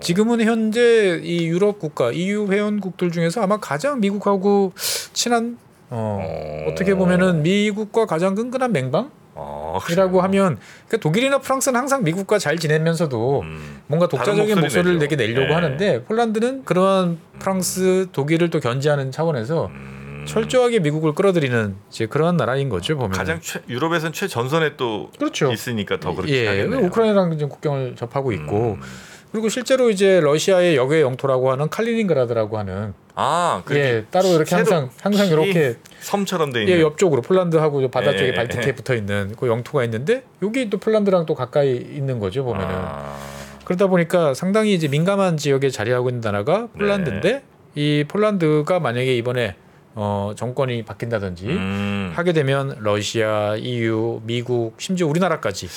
지금은 0.00 0.40
현재 0.40 1.20
이 1.22 1.46
유럽 1.46 1.78
국가 1.78 2.10
EU 2.10 2.50
회원국들 2.50 3.12
중에서 3.12 3.42
아마 3.42 3.58
가장 3.58 4.00
미국하고 4.00 4.72
친한 5.12 5.56
어, 5.88 6.18
어. 6.20 6.70
어떻게 6.70 6.94
보면은 6.94 7.42
미국과 7.42 8.06
가장 8.06 8.34
끈끈한 8.34 8.72
맹방이라고 8.72 9.10
어, 9.34 9.78
그래요? 9.84 10.20
하면 10.20 10.58
그러니까 10.88 10.96
독일이나 11.00 11.38
프랑스는 11.38 11.78
항상 11.78 12.02
미국과 12.02 12.38
잘 12.38 12.58
지내면서도 12.58 13.42
음. 13.42 13.80
뭔가 13.86 14.08
독자적인 14.08 14.58
목소리 14.58 14.94
내죠. 14.94 14.98
내게 14.98 15.16
내려고 15.16 15.48
네. 15.48 15.54
하는데 15.54 16.04
폴란드는 16.04 16.64
그러한 16.64 17.18
프랑스, 17.38 18.06
독일을 18.12 18.50
또 18.50 18.58
견제하는 18.58 19.12
차원에서 19.12 19.66
음. 19.66 19.99
철저하게 20.30 20.78
미국을 20.78 21.12
끌어들이는 21.12 21.76
이제 21.90 22.06
그러한 22.06 22.36
나라인 22.36 22.68
거죠 22.68 22.96
보면. 22.96 23.10
가장 23.10 23.40
최, 23.40 23.60
유럽에선 23.68 24.12
최전선에 24.12 24.76
또 24.76 25.10
그렇죠. 25.18 25.50
있으니까 25.52 25.98
더 25.98 26.14
그렇게 26.14 26.44
예, 26.44 26.46
하겠네요. 26.46 26.86
우크라이나랑 26.86 27.32
지금 27.32 27.48
국경을 27.48 27.96
접하고 27.96 28.32
있고 28.32 28.74
음. 28.74 28.80
그리고 29.32 29.48
실제로 29.48 29.90
이제 29.90 30.20
러시아의 30.20 30.76
역의 30.76 31.02
영토라고 31.02 31.52
하는 31.52 31.68
칼리닝그라드라고 31.68 32.58
하는 32.58 32.94
아, 33.14 33.62
예 33.70 34.04
따로 34.10 34.28
이렇게 34.28 34.54
항상 34.54 34.90
항상 35.00 35.28
이렇게 35.28 35.76
섬처럼 36.00 36.52
돼 36.52 36.62
있는. 36.62 36.76
예 36.76 36.80
옆쪽으로 36.80 37.22
폴란드하고 37.22 37.88
바다 37.90 38.12
예, 38.14 38.16
쪽에 38.16 38.32
예, 38.36 38.66
예. 38.66 38.74
붙어 38.74 38.94
있는 38.94 39.34
그 39.38 39.46
영토가 39.46 39.84
있는데 39.84 40.24
여기 40.42 40.68
또 40.70 40.78
폴란드랑 40.78 41.26
또 41.26 41.34
가까이 41.34 41.76
있는 41.76 42.18
거죠 42.18 42.44
보면은 42.44 42.74
아, 42.74 43.16
그러다 43.64 43.86
보니까 43.86 44.34
상당히 44.34 44.74
이제 44.74 44.88
민감한 44.88 45.36
지역에 45.36 45.70
자리하고 45.70 46.08
있는 46.08 46.20
나라가 46.20 46.68
폴란드인데 46.76 47.32
네. 47.32 47.42
이 47.76 48.04
폴란드가 48.08 48.80
만약에 48.80 49.16
이번에 49.16 49.54
어 50.02 50.32
정권이 50.34 50.82
바뀐다든지 50.84 51.46
음. 51.46 52.12
하게 52.14 52.32
되면 52.32 52.74
러시아, 52.80 53.54
EU, 53.56 54.22
미국, 54.24 54.74
심지어 54.78 55.06
우리나라까지 55.06 55.68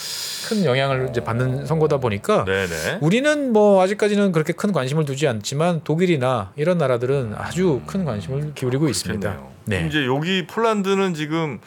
큰 0.47 0.63
영향을 0.63 1.07
이제 1.09 1.21
받는 1.21 1.65
선거다 1.65 1.97
보니까 1.97 2.45
네네. 2.45 2.99
우리는 3.01 3.51
뭐 3.51 3.83
아직까지는 3.83 4.31
그렇게 4.31 4.53
큰 4.53 4.71
관심을 4.71 5.03
두지 5.03 5.27
않지만 5.27 5.81
독일이나 5.83 6.53
이런 6.55 6.77
나라들은 6.77 7.33
아주 7.35 7.81
큰 7.85 8.05
관심을 8.05 8.53
기울이고 8.55 8.87
있습니다. 8.87 9.29
그렇겠네요. 9.29 9.51
네. 9.65 9.87
이제 9.89 10.05
여기 10.05 10.47
폴란드는 10.47 11.15
지금 11.15 11.59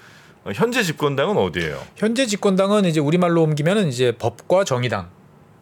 어, 0.45 0.51
현재 0.55 0.83
집권당은 0.83 1.37
어디예요? 1.37 1.79
현재 1.97 2.25
집권당은 2.25 2.87
이제 2.87 3.01
우리말로 3.01 3.43
옮기면은 3.43 3.89
이제 3.89 4.13
법과 4.13 4.65
정의당, 4.65 5.11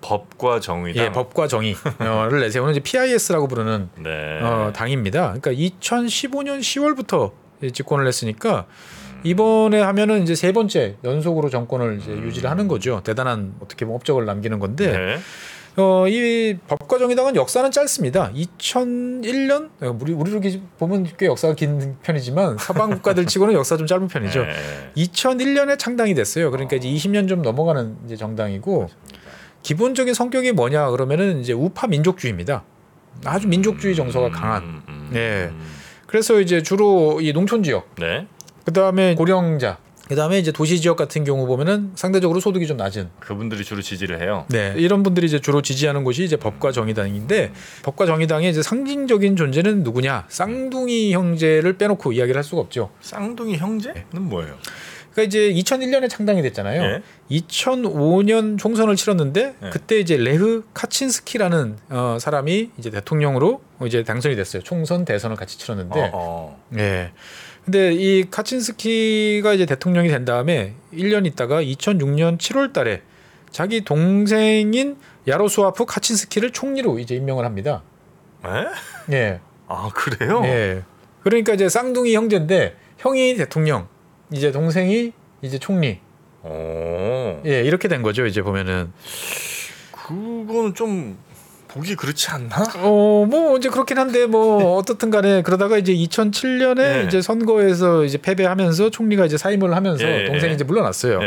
법과 0.09 0.61
정의당. 0.61 1.03
예, 1.05 1.11
법과 1.13 1.49
정의를 1.49 1.77
내세우는 2.41 2.73
이제 2.73 2.81
PIS라고 2.81 3.49
부르는 3.49 3.89
네. 4.03 4.39
어, 4.43 4.71
당입니다. 4.75 5.35
그러니까 5.41 5.51
2015년 5.53 6.61
10월부터 6.61 7.33
집권을 7.73 8.07
했으니까 8.07 8.67
이번에 9.23 9.81
하면은 9.81 10.23
이제 10.23 10.35
세 10.35 10.53
번째 10.53 10.97
연속으로 11.03 11.49
정권을 11.49 11.99
이제 12.03 12.11
유지를 12.13 12.51
하는 12.51 12.69
거죠. 12.69 13.01
대단한 13.03 13.55
어떻게 13.61 13.87
보면 13.87 13.97
업적을 13.97 14.27
남기는 14.27 14.59
건데 14.59 14.93
네. 14.93 15.19
어, 15.77 16.07
이 16.07 16.57
법과 16.69 16.99
정의당은 16.99 17.35
역사는 17.35 17.71
짧습니다. 17.71 18.31
2001년 18.35 19.71
우리 20.01 20.13
우리로 20.13 20.41
기- 20.41 20.63
보면 20.79 21.07
꽤 21.19 21.27
역사가 21.27 21.55
긴 21.55 21.97
편이지만 22.03 22.59
서방 22.59 22.91
국가들 22.91 23.25
치고는 23.27 23.55
역사 23.55 23.77
좀 23.79 23.87
짧은 23.87 24.07
편이죠. 24.09 24.43
네. 24.45 24.53
2001년에 24.97 25.79
창당이 25.79 26.15
됐어요. 26.15 26.51
그러니까 26.51 26.77
이제 26.77 26.89
20년 26.89 27.27
좀 27.29 27.41
넘어가는 27.43 27.97
이제 28.05 28.17
정당이고 28.17 28.89
기본적인 29.65 30.15
성격이 30.15 30.53
뭐냐 30.53 30.91
그러면은 30.91 31.41
이제 31.41 31.53
우파 31.53 31.89
민족주의입니다. 31.89 32.63
아주 33.25 33.49
민족주의 33.49 33.97
정서가 33.97 34.31
강한. 34.31 34.63
음, 34.63 34.83
음, 34.89 35.11
네. 35.13 35.49
음. 35.51 35.67
그래서 36.07 36.39
이제 36.41 36.63
주로 36.63 37.21
이 37.21 37.33
농촌 37.33 37.63
지역, 37.63 37.95
네. 37.97 38.29
그다음에 38.67 39.15
고령자, 39.15 39.79
그다음에 40.07 40.39
이제 40.39 40.53
도시 40.53 40.81
지역 40.81 40.97
같은 40.97 41.25
경우 41.25 41.47
보면은 41.47 41.93
상대적으로 41.95 42.41
소득이 42.41 42.67
좀 42.67 42.77
낮은 42.77 43.09
그분들이 43.21 43.65
주로 43.65 43.81
지지를 43.81 44.21
해요. 44.21 44.45
네, 44.51 44.75
이런 44.77 45.03
분들이 45.03 45.27
이제 45.27 45.41
주로 45.41 45.63
지지하는 45.63 46.05
곳이 46.05 46.25
이제 46.25 46.37
법과 46.37 46.71
정의당인데 46.71 47.53
법과 47.83 48.05
정의당의 48.05 48.51
이제 48.51 48.63
상징적인 48.63 49.37
존재는 49.37 49.83
누구냐? 49.83 50.27
쌍둥이 50.29 51.15
형제를 51.15 51.79
빼놓고 51.79 52.13
이야기를 52.13 52.37
할 52.37 52.45
수가 52.45 52.61
없죠. 52.61 52.91
쌍둥이 53.01 53.57
형제는 53.57 54.05
뭐예요? 54.13 54.57
그러니까 55.15 55.23
이제 55.23 55.53
2001년에 55.53 56.11
창당이 56.11 56.43
됐잖아요. 56.43 56.83
예. 56.83 57.03
2005년 57.31 58.59
총선을 58.59 58.97
치렀는데 58.97 59.55
네. 59.61 59.71
그때 59.71 60.01
이제 60.01 60.17
레흐 60.17 60.65
카친스키라는 60.75 61.79
어, 61.91 62.19
사람이 62.21 62.71
이제 62.79 62.91
대통령으로 62.91 63.61
이제 63.87 64.03
당선이 64.03 64.35
됐어요. 64.35 64.63
총선 64.63 65.05
대선을 65.05 65.37
같이 65.37 65.57
치렀는데 65.57 66.01
어, 66.01 66.11
어. 66.13 66.63
예. 66.77 67.13
근데 67.65 67.95
이 67.95 68.29
카친스키가 68.29 69.55
이제 69.55 69.67
대통령이 69.67 70.09
된 70.09 70.25
다음에 70.25 70.75
1년 70.93 71.27
있다가 71.27 71.63
2006년 71.63 72.37
7월 72.39 72.73
달에 72.73 73.03
자기 73.51 73.85
동생인 73.85 74.97
야로스와프 75.29 75.87
카친스키를 75.87 76.51
총리로 76.51 76.99
이제 76.99 77.15
임명을 77.15 77.45
합니다. 77.45 77.83
에? 78.45 79.15
예. 79.15 79.41
아 79.69 79.89
그래요? 79.95 80.43
예. 80.45 80.83
그러니까 81.23 81.55
이제 81.55 81.69
쌍둥이 81.69 82.15
형제인데 82.15 82.77
형이 82.99 83.37
대통령, 83.37 83.89
이제 84.31 84.51
동생이 84.53 85.13
이제 85.43 85.59
총리. 85.59 86.01
어. 86.43 87.43
예, 87.47 87.63
이렇게 87.63 87.89
된 87.89 88.03
거죠. 88.03 88.27
이제 88.27 88.43
보면은 88.43 88.93
그거는 89.93 90.75
좀 90.75 91.17
보기 91.69 91.97
그렇지 91.97 92.31
않나? 92.31 92.65
어, 92.77 93.27
뭐 93.29 93.57
이제 93.57 93.69
그렇긴 93.69 93.99
한데 93.99 94.27
뭐 94.27 94.77
어떻든 94.77 95.11
간에 95.11 95.43
그러다가 95.43 95.77
이제 95.77 95.93
2007년에 95.93 96.77
네. 96.77 97.05
이제 97.07 97.21
선거에서 97.21 98.05
이제 98.05 98.19
패배하면서 98.19 98.91
총리가 98.91 99.27
이제 99.27 99.37
사임을 99.37 99.75
하면서 99.75 100.05
예, 100.05 100.25
동생이 100.27 100.51
예. 100.51 100.55
이제 100.55 100.65
물러났어요. 100.65 101.21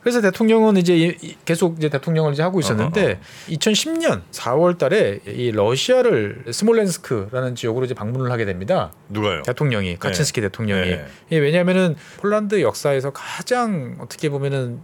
네. 0.00 0.02
그래서 0.02 0.20
대통령은 0.20 0.76
이제 0.76 1.16
계속 1.44 1.76
이제 1.78 1.88
대통령을 1.88 2.32
이제 2.32 2.42
하고 2.42 2.58
있었는데 2.60 3.06
어, 3.06 3.10
어, 3.12 3.50
2010년 3.50 4.22
4월 4.30 4.78
달에 4.78 5.20
이 5.26 5.52
러시아를 5.52 6.44
스몰렌스크라는 6.50 7.54
지역으로 7.54 7.84
이제 7.84 7.94
방문을 7.94 8.32
하게 8.32 8.44
됩니다. 8.46 8.92
누가요? 9.08 9.42
대통령이 9.42 9.98
카친스키 9.98 10.40
대통령이. 10.40 10.90
네. 10.90 11.06
예, 11.32 11.38
왜냐하면은 11.38 11.96
폴란드 12.18 12.62
역사에서 12.62 13.10
가장 13.10 13.96
어떻게 14.00 14.30
보면은 14.30 14.80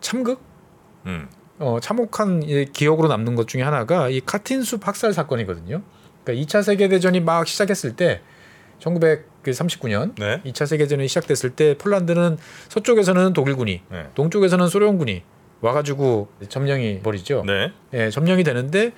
참극 0.00 0.40
음. 1.06 1.28
어, 1.58 1.78
참혹한 1.80 2.42
이 2.42 2.66
기억으로 2.72 3.08
남는 3.08 3.34
것 3.34 3.48
중에 3.48 3.62
하나가 3.62 4.08
이 4.08 4.20
카틴수 4.20 4.78
박살 4.78 5.12
사건이거든요. 5.12 5.82
그러니까 6.24 6.46
2차 6.46 6.62
세계 6.62 6.88
대전이 6.88 7.20
막 7.20 7.46
시작했을 7.46 7.96
때 7.96 8.20
1939년 9.44 10.14
네. 10.18 10.40
2차 10.44 10.66
세계 10.66 10.84
대전이 10.84 11.08
시작됐을 11.08 11.50
때 11.50 11.76
폴란드는 11.78 12.38
서쪽에서는 12.68 13.32
독일군이 13.32 13.80
네. 13.90 14.06
동쪽에서는 14.14 14.68
소련군이 14.68 15.22
와가지고 15.60 16.28
점령이 16.48 17.00
벌이죠. 17.00 17.44
네. 17.46 17.72
예, 17.94 18.10
점령이 18.10 18.44
되는데 18.44 18.92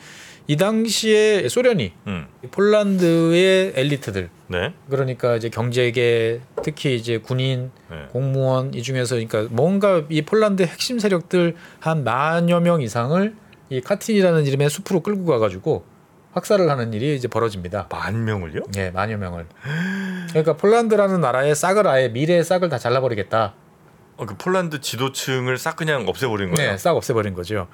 이 0.47 0.57
당시에 0.57 1.49
소련이 1.49 1.93
음. 2.07 2.27
폴란드의 2.51 3.73
엘리트들 3.77 4.29
네. 4.49 4.75
그러니까 4.91 5.37
이제 5.37 5.49
경제계 5.49 6.41
특히 6.63 6.97
이제 6.97 7.19
군인 7.19 7.71
네. 7.91 8.07
공무원 8.13 8.75
이 8.75 8.83
중에서 8.83 9.15
그러니까 9.15 9.47
뭔가 9.51 10.05
이 10.11 10.23
폴란드 10.23 10.63
핵심 10.63 10.99
세력들 10.99 11.55
한 11.81 12.05
만여 12.05 12.61
명 12.61 12.83
이상을 12.83 13.35
이 13.71 13.81
카틴이라는 13.81 14.45
이름의 14.47 14.69
숲으로 14.69 15.01
끌고 15.01 15.25
가가지고 15.25 15.85
학살을 16.35 16.69
하는 16.69 16.93
일이 16.93 17.14
이제 17.14 17.29
벌어집니다. 17.29 17.87
만 17.91 18.25
명을요? 18.25 18.62
예, 18.76 18.91
만여 18.91 19.17
명을. 19.17 19.47
그러니까 20.31 20.57
폴란드라는 20.57 21.21
나라의 21.21 21.55
싹을 21.55 21.87
아예 21.87 22.09
미래의 22.09 22.45
싹을 22.45 22.69
다 22.69 22.79
잘라버리겠다. 22.79 23.55
어, 24.17 24.26
그 24.26 24.37
폴란드 24.37 24.81
지도층을 24.81 25.59
싹 25.59 25.76
그냥 25.76 26.07
없애버린 26.09 26.55
거예요. 26.55 26.73
네, 26.73 26.76
싹 26.76 26.97
없애버린 26.97 27.35
거죠. 27.35 27.69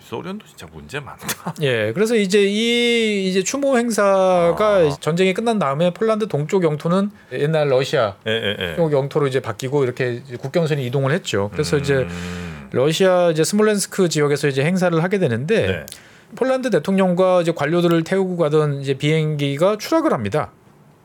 소련도 0.00 0.46
진짜 0.46 0.66
문제 0.70 1.00
많다. 1.00 1.54
예, 1.62 1.92
그래서 1.92 2.14
이제 2.14 2.42
이 2.42 3.28
이제 3.28 3.42
추모 3.42 3.78
행사가 3.78 4.56
아. 4.58 4.96
전쟁이 5.00 5.32
끝난 5.32 5.58
다음에 5.58 5.94
폴란드 5.94 6.28
동쪽 6.28 6.64
영토는 6.64 7.10
옛날 7.32 7.68
러시아 7.70 8.16
예, 8.26 8.32
예, 8.32 8.56
예. 8.58 8.76
쪽 8.76 8.92
영토로 8.92 9.26
이제 9.26 9.40
바뀌고 9.40 9.84
이렇게 9.84 10.20
이제 10.26 10.36
국경선이 10.36 10.84
이동을 10.86 11.12
했죠. 11.12 11.48
그래서 11.52 11.78
이제 11.78 11.94
음. 11.94 12.68
러시아 12.72 13.30
이제 13.30 13.42
스몰렌스크 13.42 14.10
지역에서 14.10 14.48
이제 14.48 14.62
행사를 14.64 15.02
하게 15.02 15.18
되는데 15.18 15.66
네. 15.66 15.86
폴란드 16.36 16.70
대통령과 16.70 17.42
이제 17.42 17.52
관료들을 17.52 18.04
태우고 18.04 18.36
가던 18.36 18.80
이제 18.80 18.94
비행기가 18.94 19.76
추락을 19.78 20.12
합니다. 20.12 20.50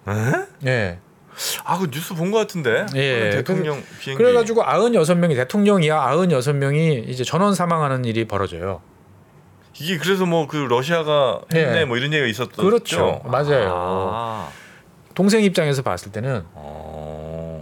에? 0.07 0.11
예. 0.67 0.99
아, 1.65 1.77
그 1.77 1.89
뉴스 1.91 2.15
본 2.15 2.31
것 2.31 2.39
같은데. 2.39 2.85
예, 2.95 3.29
대통령 3.31 3.83
비행기. 3.99 4.23
그래가지고 4.23 4.63
96명이 4.63 5.35
대통령이야 5.35 5.99
96명이 6.11 7.07
이제 7.09 7.23
전원 7.23 7.53
사망하는 7.53 8.05
일이 8.05 8.25
벌어져요. 8.25 8.81
이게 9.79 9.97
그래서 9.99 10.25
뭐 10.25 10.47
그 10.47 10.55
러시아가 10.57 11.41
했네 11.53 11.81
예. 11.81 11.85
뭐 11.85 11.97
이런 11.97 12.11
얘기가 12.11 12.27
있었죠. 12.27 12.59
그렇죠. 12.61 13.21
맞아요. 13.25 13.71
아. 13.75 14.49
동생 15.13 15.43
입장에서 15.43 15.81
봤을 15.83 16.11
때는 16.11 16.43
어. 16.53 16.86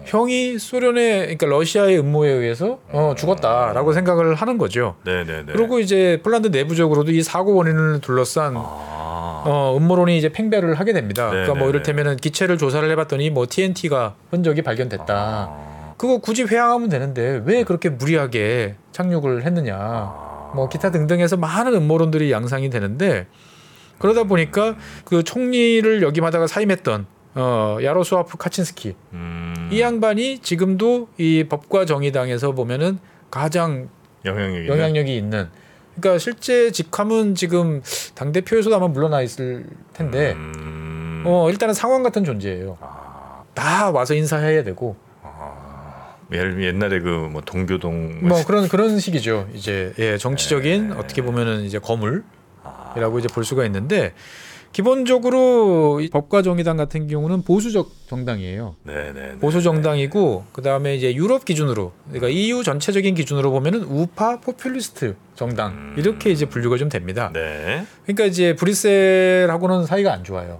형이 0.05 0.59
소련의 0.59 1.21
그러니까 1.21 1.47
러시아의 1.47 1.99
음모에 1.99 2.29
의해서 2.29 2.79
어, 2.91 3.13
죽었다라고 3.17 3.93
생각을 3.93 4.35
하는 4.35 4.57
거죠. 4.57 4.95
네, 5.03 5.23
네, 5.23 5.43
네. 5.45 5.53
그리고 5.53 5.79
이제 5.79 6.19
폴란드 6.23 6.47
내부적으로도 6.47 7.11
이 7.11 7.23
사고 7.23 7.55
원인을 7.55 8.01
둘러싼 8.01 8.53
아. 8.55 9.43
어, 9.45 9.75
음모론이 9.77 10.17
이제 10.17 10.29
팽배를 10.29 10.75
하게 10.75 10.93
됩니다. 10.93 11.25
네, 11.25 11.31
그러니까 11.31 11.53
뭐 11.55 11.63
네, 11.63 11.69
이를테면은 11.69 12.17
기체를 12.17 12.57
조사를 12.57 12.89
해봤더니 12.91 13.29
뭐 13.31 13.45
TNT가 13.49 14.15
흔적이 14.29 14.61
발견됐다. 14.61 15.05
아. 15.09 15.95
그거 15.97 16.17
굳이 16.17 16.43
회항하면 16.43 16.89
되는데 16.89 17.41
왜 17.45 17.63
그렇게 17.63 17.89
무리하게 17.89 18.75
착륙을 18.91 19.43
했느냐. 19.43 19.75
아. 19.77 20.51
뭐 20.55 20.69
기타 20.69 20.91
등등해서 20.91 21.37
많은 21.37 21.73
음모론들이 21.73 22.31
양상이 22.31 22.69
되는데 22.69 23.27
그러다 23.97 24.23
보니까 24.23 24.75
그 25.03 25.23
총리를 25.23 26.01
역임하다가 26.01 26.47
사임했던 26.47 27.05
어, 27.35 27.77
야로스와프 27.81 28.37
카친스키 28.37 28.95
음. 29.13 29.69
이 29.71 29.81
양반이 29.81 30.39
지금도 30.39 31.09
이 31.17 31.45
법과 31.49 31.85
정의당에서 31.85 32.53
보면은 32.53 32.99
가장 33.29 33.89
영향력이 34.23 34.67
영향력이 34.67 35.15
있는 35.17 35.49
그러니까 35.99 36.17
실제 36.19 36.71
직함은 36.71 37.35
지금 37.35 37.81
당 38.15 38.31
대표에서도 38.31 38.75
아마 38.75 38.87
물러나 38.87 39.21
있을 39.21 39.65
텐데 39.93 40.33
음. 40.33 41.23
어 41.25 41.49
일단은 41.49 41.73
상황 41.73 42.03
같은 42.03 42.23
존재예요. 42.23 42.77
아. 42.81 43.43
다 43.53 43.91
와서 43.91 44.13
인사해야 44.13 44.63
되고 44.63 44.95
예를 46.31 46.63
옛날에 46.63 46.99
그 46.99 47.27
뭐 47.31 47.41
동교동 47.41 48.27
뭐 48.27 48.43
그런 48.45 48.67
그런 48.67 48.99
식이죠. 48.99 49.47
이제 49.53 49.93
예 49.99 50.17
정치적인 50.17 50.89
네. 50.89 50.95
어떻게 50.95 51.21
보면은 51.21 51.61
이제 51.63 51.79
거물이라고 51.79 52.23
아. 52.63 53.19
이제 53.19 53.27
볼 53.27 53.43
수가 53.43 53.65
있는데 53.65 54.13
기본적으로 54.75 56.01
이 56.01 56.09
법과 56.09 56.41
정의당 56.41 56.75
같은 56.75 57.07
경우는 57.07 57.43
보수적 57.43 57.89
정당이에요. 58.09 58.75
네네. 58.83 59.37
보수 59.39 59.61
정당이고 59.61 60.43
그 60.51 60.61
다음에 60.61 60.97
이제 60.97 61.15
유럽 61.15 61.45
기준으로 61.45 61.93
그러니까 62.09 62.27
EU 62.27 62.61
전체적인 62.61 63.15
기준으로 63.15 63.51
보면은 63.51 63.83
우파 63.83 64.41
포퓰리스트 64.41 65.15
정당 65.33 65.71
음. 65.71 65.95
이렇게 65.97 66.29
이제 66.29 66.45
분류가 66.45 66.75
좀 66.75 66.89
됩니다. 66.89 67.31
네. 67.33 67.85
그러니까 68.03 68.25
이제 68.25 68.53
브뤼셀하고는 68.53 69.85
사이가 69.85 70.11
안 70.11 70.25
좋아요. 70.25 70.59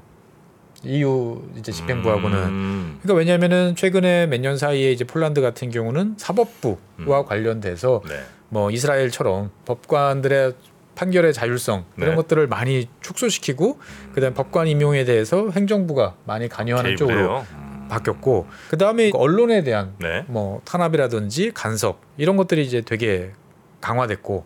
EU 0.85 1.41
이제 1.57 1.73
집행부하고는. 1.73 2.37
음. 2.37 2.99
그러니까 3.01 3.19
왜냐하면은 3.19 3.75
최근에 3.75 4.27
몇 4.27 4.39
년 4.39 4.57
사이에 4.57 4.93
이제 4.93 5.03
폴란드 5.03 5.41
같은 5.41 5.69
경우는 5.71 6.13
사법부와 6.15 7.25
관련돼서 7.25 8.01
네. 8.07 8.15
뭐 8.47 8.71
이스라엘처럼 8.71 9.51
법관들의 9.65 10.53
판결의 10.95 11.33
자율성 11.33 11.85
이런 11.97 12.09
네. 12.11 12.15
것들을 12.15 12.47
많이 12.47 12.87
축소시키고 13.01 13.79
그다음 14.13 14.31
에 14.31 14.33
법관 14.33 14.67
임용에 14.67 15.05
대해서 15.05 15.49
행정부가 15.49 16.15
많이 16.25 16.49
관여하는 16.49 16.95
쪽으로. 16.95 17.39
음. 17.41 17.65
바뀌었고 17.87 18.47
그다음에 18.71 19.11
언론에 19.13 19.63
대한 19.63 19.93
네. 19.99 20.25
뭐 20.27 20.61
탄압이라든지 20.65 21.51
간섭 21.53 21.99
이런 22.17 22.35
것들이 22.35 22.63
이제 22.63 22.81
되게 22.81 23.31
강화됐고 23.79 24.43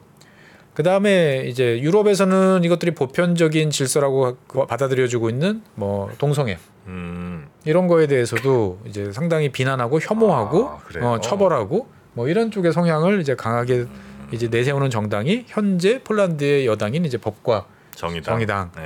그 0.74 0.84
다음에 0.84 1.44
이제 1.48 1.80
유럽에서는 1.82 2.64
이것들이 2.64 2.92
보편적인 2.92 3.70
질서라고 3.70 4.38
받아들여지고 4.68 5.30
있는 5.30 5.62
뭐 5.76 6.10
동성애 6.18 6.58
음. 6.88 7.48
이런 7.66 7.88
거에 7.88 8.08
대해서도 8.08 8.80
이제 8.86 9.12
상당히 9.12 9.50
비난하고 9.50 10.00
혐오하고 10.00 10.70
아? 10.70 10.80
어, 11.02 11.20
처벌하고 11.20 11.88
뭐 12.14 12.28
이런 12.28 12.52
쪽의 12.52 12.74
성향을 12.74 13.22
이제 13.22 13.36
강하게 13.36 13.86
이제 14.32 14.48
내세우는 14.48 14.90
정당이 14.90 15.46
현재 15.48 16.02
폴란드의 16.04 16.66
여당인 16.66 17.06
이제 17.06 17.18
법과 17.18 17.66
정의당. 17.96 18.34
정의당. 18.34 18.72
네. 18.76 18.82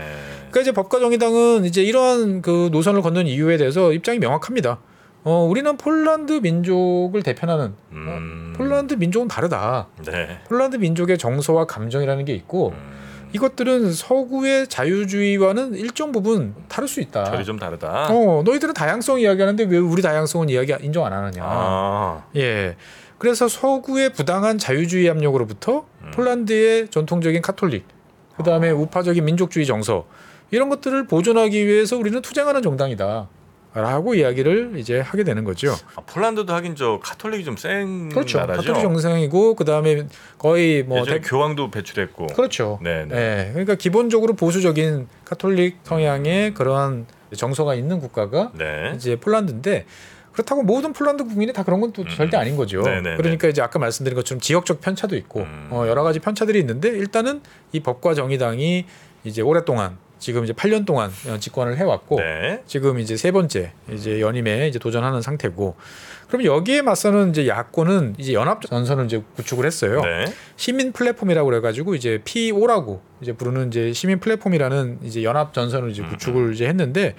그러니까 0.49 0.61
이제 0.61 0.71
법과 0.71 0.99
정의당은 0.99 1.65
이제 1.65 1.83
이러한 1.83 2.41
그 2.41 2.69
노선을 2.71 3.01
걷는 3.01 3.27
이유에 3.27 3.57
대해서 3.57 3.93
입장이 3.93 4.19
명확합니다. 4.19 4.79
어, 5.23 5.45
우리는 5.49 5.77
폴란드 5.77 6.33
민족을 6.41 7.23
대표하는 7.23 7.73
음. 7.91 8.53
어, 8.53 8.57
폴란드 8.57 8.95
민족은 8.95 9.27
다르다. 9.27 9.87
네. 10.05 10.39
폴란드 10.47 10.77
민족의 10.77 11.17
정서와 11.17 11.65
감정이라는 11.65 12.25
게 12.25 12.33
있고 12.33 12.73
음. 12.75 12.93
이것들은 13.33 13.93
서구의 13.93 14.67
자유주의와는 14.67 15.73
일정 15.75 16.11
부분 16.11 16.53
다를 16.67 16.87
수 16.87 17.01
있다. 17.01 17.23
결이 17.23 17.43
좀 17.45 17.57
다르다. 17.57 18.07
어, 18.11 18.43
너희들은 18.43 18.73
다양성 18.75 19.19
이야기하는데 19.19 19.63
왜 19.65 19.77
우리 19.77 20.01
다양성은 20.01 20.49
이야기 20.49 20.73
인정 20.81 21.05
안 21.05 21.13
하느냐. 21.13 21.43
아. 21.43 22.23
예. 22.35 22.75
그래서 23.23 23.47
서구의 23.47 24.11
부당한 24.11 24.57
자유주의 24.57 25.09
압력으로부터 25.09 25.85
음. 26.01 26.11
폴란드의 26.13 26.89
전통적인 26.89 27.41
카톨릭, 27.41 27.85
그 28.35 28.43
다음에 28.43 28.69
우파적인 28.69 29.23
민족주의 29.23 29.65
정서 29.65 30.05
이런 30.51 30.67
것들을 30.67 31.07
보존하기 31.07 31.65
위해서 31.65 31.95
우리는 31.95 32.21
투쟁하는 32.21 32.61
정당이다. 32.61 33.29
라고 33.75 34.13
이야기를 34.13 34.73
이제 34.75 34.99
하게 34.99 35.23
되는 35.23 35.45
거죠. 35.45 35.73
아, 35.95 36.01
폴란드도 36.01 36.53
하긴 36.53 36.75
저 36.75 36.99
카톨릭이 37.01 37.45
좀센 37.45 38.09
그렇죠. 38.09 38.39
나라죠. 38.39 38.59
카톨릭 38.61 38.81
정상이고 38.81 39.55
그 39.55 39.63
다음에 39.63 40.05
거의 40.37 40.83
뭐 40.83 41.05
대- 41.05 41.21
교황도 41.21 41.71
배출했고. 41.71 42.27
그렇죠. 42.27 42.77
네, 42.83 43.05
네. 43.05 43.15
네. 43.15 43.49
그러니까 43.53 43.75
기본적으로 43.75 44.33
보수적인 44.33 45.07
카톨릭 45.23 45.77
성향의 45.83 46.53
그러한 46.55 47.05
정서가 47.35 47.73
있는 47.73 47.99
국가가 48.01 48.51
네. 48.53 48.91
이제 48.95 49.15
폴란드인데 49.15 49.85
그렇다고 50.33 50.63
모든 50.63 50.91
폴란드 50.93 51.23
국민이 51.25 51.53
다 51.53 51.63
그런 51.63 51.79
건 51.79 51.93
또 51.93 52.03
절대 52.07 52.37
아닌 52.37 52.55
거죠. 52.57 52.79
음. 52.79 52.85
네네네. 52.85 53.17
그러니까 53.17 53.47
이제 53.47 53.61
아까 53.61 53.77
말씀드린 53.79 54.15
것처럼 54.15 54.41
지역적 54.41 54.81
편차도 54.81 55.15
있고 55.17 55.41
음. 55.41 55.67
어, 55.69 55.85
여러 55.87 56.01
가지 56.03 56.19
편차들이 56.19 56.59
있는데 56.59 56.89
일단은 56.89 57.41
이 57.71 57.79
법과 57.81 58.15
정의당이 58.15 58.85
이제 59.25 59.41
오랫동안 59.43 59.97
지금 60.17 60.43
이제 60.45 60.53
8년 60.53 60.85
동안 60.85 61.11
어, 61.27 61.37
집권을 61.37 61.77
해왔고 61.77 62.15
네. 62.15 62.63
지금 62.65 62.97
이제 62.99 63.15
세 63.17 63.31
번째 63.31 63.73
이제 63.91 64.21
연임에 64.21 64.67
이제 64.69 64.79
도전하는 64.79 65.21
상태고 65.21 65.75
그럼 66.29 66.45
여기에 66.45 66.81
맞서는 66.81 67.29
이제 67.31 67.47
야권은 67.47 68.15
이제 68.17 68.33
연합 68.33 68.61
전선을 68.61 69.05
이제 69.05 69.21
구축을 69.35 69.65
했어요. 69.65 70.01
네. 70.01 70.25
시민 70.55 70.93
플랫폼이라고 70.93 71.47
그래가지고 71.47 71.93
이제 71.93 72.21
PO라고 72.23 73.01
이제 73.21 73.33
부르는 73.33 73.67
이제 73.67 73.93
시민 73.93 74.19
플랫폼이라는 74.19 74.99
이제 75.03 75.23
연합 75.23 75.53
전선을 75.53 75.91
이제 75.91 76.01
구축을 76.01 76.53
이제 76.53 76.65
했는데 76.67 77.15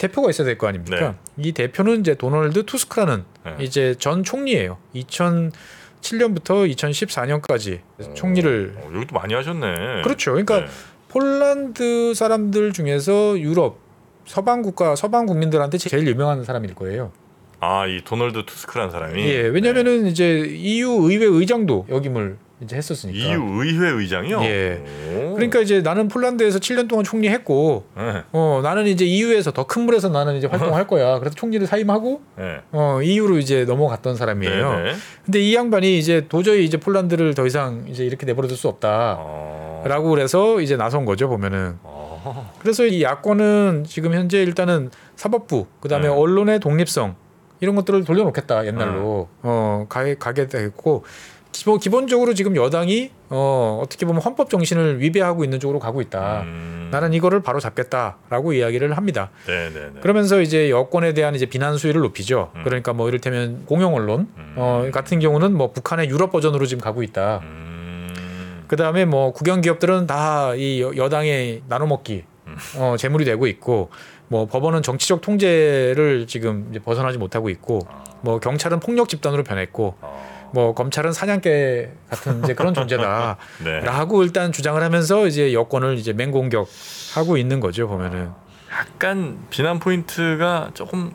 대표가 0.00 0.30
있어야 0.30 0.46
될 0.46 0.56
거 0.58 0.66
아닙니까? 0.66 1.14
이 1.36 1.52
대표는 1.52 2.00
이제 2.00 2.14
도널드 2.14 2.64
투스크라는 2.64 3.24
네. 3.44 3.56
이제 3.60 3.94
전 3.98 4.24
총리예요. 4.24 4.78
2007년부터 4.94 6.70
2014년까지 6.74 7.80
총리를 8.14 8.74
어, 8.78 8.90
여기도 8.94 9.14
많이 9.14 9.34
하셨네. 9.34 10.02
그렇죠. 10.02 10.32
그러니까 10.32 10.60
네. 10.60 10.66
폴란드 11.08 12.14
사람들 12.14 12.72
중에서 12.72 13.38
유럽 13.38 13.78
서방 14.26 14.62
국가 14.62 14.94
서방 14.96 15.26
국민들한테 15.26 15.76
제일 15.78 16.06
유명한 16.06 16.44
사람일 16.44 16.74
거예요. 16.74 17.12
아, 17.60 17.86
이 17.86 18.00
도널드 18.04 18.46
투스크라는 18.46 18.90
사람이 18.90 19.22
예, 19.22 19.40
왜냐면은 19.42 20.06
이제 20.06 20.38
EU 20.46 21.10
의회 21.10 21.26
의장도 21.26 21.86
역임을 21.90 22.38
이제 22.62 22.76
했었으니까. 22.76 23.18
EU 23.18 23.62
의회 23.62 23.88
의장이요. 23.90 24.42
예. 24.42 24.82
오. 25.14 25.34
그러니까 25.34 25.60
이제 25.60 25.80
나는 25.80 26.08
폴란드에서 26.08 26.58
7년 26.58 26.88
동안 26.88 27.04
총리했고 27.04 27.86
네. 27.96 28.22
어 28.32 28.60
나는 28.62 28.86
이제 28.86 29.04
EU에서 29.06 29.50
더 29.52 29.64
큰 29.64 29.82
물에서 29.82 30.08
나는 30.10 30.36
이제 30.36 30.46
활동할 30.46 30.86
거야. 30.88 31.18
그래서 31.20 31.34
총리를 31.36 31.66
사임하고 31.66 32.20
네. 32.36 32.58
어 32.72 33.00
EU로 33.02 33.38
이제 33.38 33.64
넘어갔던 33.64 34.16
사람이에요. 34.16 34.72
네, 34.76 34.82
네. 34.82 34.92
근데 35.24 35.40
이 35.40 35.54
양반이 35.54 35.98
이제 35.98 36.26
도저히 36.28 36.64
이제 36.64 36.76
폴란드를 36.76 37.34
더 37.34 37.46
이상 37.46 37.84
이제 37.88 38.04
이렇게 38.04 38.26
내버려둘 38.26 38.56
수 38.56 38.68
없다라고 38.68 40.08
어. 40.08 40.10
그래서 40.10 40.60
이제 40.60 40.76
나선 40.76 41.04
거죠 41.04 41.28
보면은. 41.28 41.78
어. 41.82 42.52
그래서 42.60 42.84
이 42.84 43.02
야권은 43.02 43.84
지금 43.88 44.12
현재 44.12 44.42
일단은 44.42 44.90
사법부 45.16 45.66
그다음에 45.80 46.08
네. 46.08 46.12
언론의 46.14 46.60
독립성 46.60 47.14
이런 47.60 47.74
것들을 47.76 48.04
돌려놓겠다 48.04 48.66
옛날로 48.66 49.28
어 49.42 49.86
가게 49.88 50.16
가게 50.16 50.46
됐고 50.46 51.04
기본 51.52 51.78
기본적으로 51.78 52.32
지금 52.34 52.56
여당이 52.56 53.10
어 53.28 53.80
어떻게 53.82 54.06
보면 54.06 54.22
헌법 54.22 54.50
정신을 54.50 55.00
위배하고 55.00 55.44
있는 55.44 55.58
쪽으로 55.60 55.78
가고 55.78 56.00
있다. 56.00 56.42
음. 56.42 56.88
나는 56.90 57.12
이거를 57.12 57.42
바로 57.42 57.60
잡겠다라고 57.60 58.52
이야기를 58.52 58.96
합니다. 58.96 59.30
네, 59.46 59.68
네, 59.70 59.90
네. 59.92 60.00
그러면서 60.00 60.40
이제 60.40 60.70
여권에 60.70 61.12
대한 61.14 61.34
이제 61.34 61.46
비난 61.46 61.76
수위를 61.76 62.00
높이죠. 62.00 62.50
음. 62.56 62.62
그러니까 62.64 62.92
뭐 62.92 63.08
이를테면 63.08 63.64
공영 63.66 63.94
언론 63.94 64.28
음. 64.36 64.54
어, 64.56 64.88
같은 64.92 65.18
경우는 65.20 65.56
뭐 65.56 65.72
북한의 65.72 66.08
유럽 66.08 66.30
버전으로 66.32 66.66
지금 66.66 66.80
가고 66.80 67.02
있다. 67.02 67.40
음. 67.42 68.64
그 68.66 68.76
다음에 68.76 69.04
뭐 69.04 69.32
국영 69.32 69.60
기업들은 69.60 70.06
다 70.06 70.54
이 70.56 70.80
여당의 70.96 71.62
나눠먹기 71.68 72.24
음. 72.46 72.56
어, 72.76 72.96
재물이 72.96 73.24
되고 73.24 73.46
있고 73.46 73.90
뭐 74.28 74.46
법원은 74.46 74.82
정치적 74.82 75.20
통제를 75.20 76.26
지금 76.28 76.68
이제 76.70 76.78
벗어나지 76.78 77.18
못하고 77.18 77.50
있고 77.50 77.80
아. 77.88 78.04
뭐 78.20 78.38
경찰은 78.38 78.78
폭력 78.80 79.08
집단으로 79.08 79.42
변했고 79.42 79.96
어. 80.00 80.39
뭐 80.52 80.74
검찰은 80.74 81.12
사냥개 81.12 81.88
같은 82.08 82.42
이제 82.44 82.54
그런 82.54 82.74
존재다라고 82.74 83.38
네. 84.20 84.24
일단 84.24 84.52
주장을 84.52 84.80
하면서 84.82 85.26
이제 85.26 85.52
여권을 85.52 85.98
이제 85.98 86.12
맹공격하고 86.12 87.36
있는 87.36 87.60
거죠 87.60 87.88
보면은 87.88 88.30
약간 88.72 89.38
비난 89.50 89.78
포인트가 89.78 90.70
조금 90.74 91.12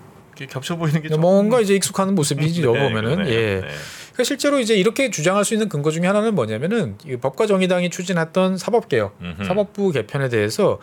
겹쳐 0.50 0.76
보이는 0.76 1.02
게 1.02 1.10
좀. 1.10 1.22
뭔가 1.22 1.62
이제 1.62 1.76
익숙한 1.76 2.14
모습이죠 2.14 2.74
네, 2.74 2.80
보면은 2.80 3.16
그러네요. 3.16 3.34
예. 3.34 3.62
네. 3.62 3.68
그러니까 4.16 4.24
실제로 4.24 4.60
이제 4.60 4.76
이렇게 4.76 5.10
주장할 5.10 5.46
수 5.46 5.54
있는 5.54 5.70
근거 5.70 5.92
중에 5.92 6.06
하나는 6.08 6.36
뭐냐면은 6.36 6.98
이 7.06 7.18
법과 7.18 7.48
정의당이 7.48 7.90
추진했던 7.90 8.58
사법개혁, 8.58 9.18
음흠. 9.22 9.44
사법부 9.44 9.92
개편에 9.92 10.30
대해서 10.30 10.80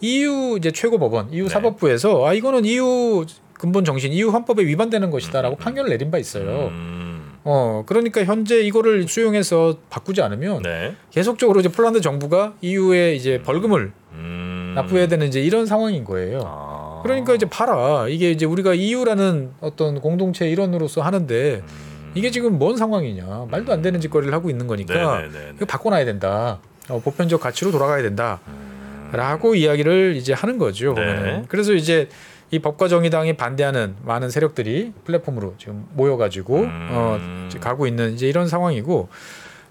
EU 0.00 0.56
이제 0.58 0.70
최고법원, 0.70 1.32
EU 1.32 1.44
네. 1.44 1.48
사법부에서 1.50 2.26
아 2.26 2.32
이거는 2.34 2.64
EU 2.64 3.24
근본 3.54 3.84
정신, 3.84 4.12
EU 4.12 4.30
헌법에 4.30 4.64
위반되는 4.64 5.10
것이다라고 5.10 5.56
판결을 5.56 5.90
내린 5.90 6.10
바 6.10 6.18
있어요. 6.18 6.68
음. 6.68 7.03
어 7.44 7.84
그러니까 7.86 8.24
현재 8.24 8.60
이거를 8.62 9.06
수용해서 9.06 9.76
바꾸지 9.90 10.22
않으면 10.22 10.62
네. 10.62 10.96
계속적으로 11.10 11.60
이제 11.60 11.68
폴란드 11.68 12.00
정부가 12.00 12.54
EU에 12.62 13.14
이제 13.14 13.42
벌금을 13.42 13.92
음. 14.12 14.72
납부해야 14.74 15.08
되는 15.08 15.26
이제 15.26 15.40
이런 15.42 15.66
상황인 15.66 16.04
거예요. 16.04 16.40
아. 16.42 17.00
그러니까 17.02 17.34
이제 17.34 17.46
봐라 17.46 18.08
이게 18.08 18.30
이제 18.30 18.46
우리가 18.46 18.72
EU라는 18.72 19.50
어떤 19.60 20.00
공동체 20.00 20.48
일원으로서 20.48 21.02
하는데 21.02 21.62
음. 21.62 22.12
이게 22.14 22.30
지금 22.30 22.58
뭔 22.58 22.78
상황이냐 22.78 23.46
말도 23.50 23.72
안 23.72 23.82
되는 23.82 24.00
짓거리를 24.00 24.32
하고 24.32 24.48
있는 24.48 24.66
거니까 24.66 24.94
네네네. 25.20 25.52
이거 25.56 25.66
바꿔놔야 25.66 26.06
된다. 26.06 26.60
어, 26.88 27.00
보편적 27.00 27.40
가치로 27.40 27.70
돌아가야 27.72 28.02
된다. 28.02 28.40
음. 28.48 29.10
라고 29.12 29.54
이야기를 29.54 30.16
이제 30.16 30.32
하는 30.32 30.56
거죠. 30.58 30.94
네. 30.94 31.44
그래서 31.48 31.74
이제 31.74 32.08
이 32.54 32.60
법과 32.60 32.86
정의당이 32.86 33.32
반대하는 33.32 33.96
많은 34.04 34.30
세력들이 34.30 34.92
플랫폼으로 35.04 35.54
지금 35.58 35.88
모여가지고 35.94 36.60
음. 36.60 36.88
어, 36.92 37.18
가고 37.60 37.88
있는 37.88 38.14
이제 38.14 38.28
이런 38.28 38.46
상황이고. 38.46 39.08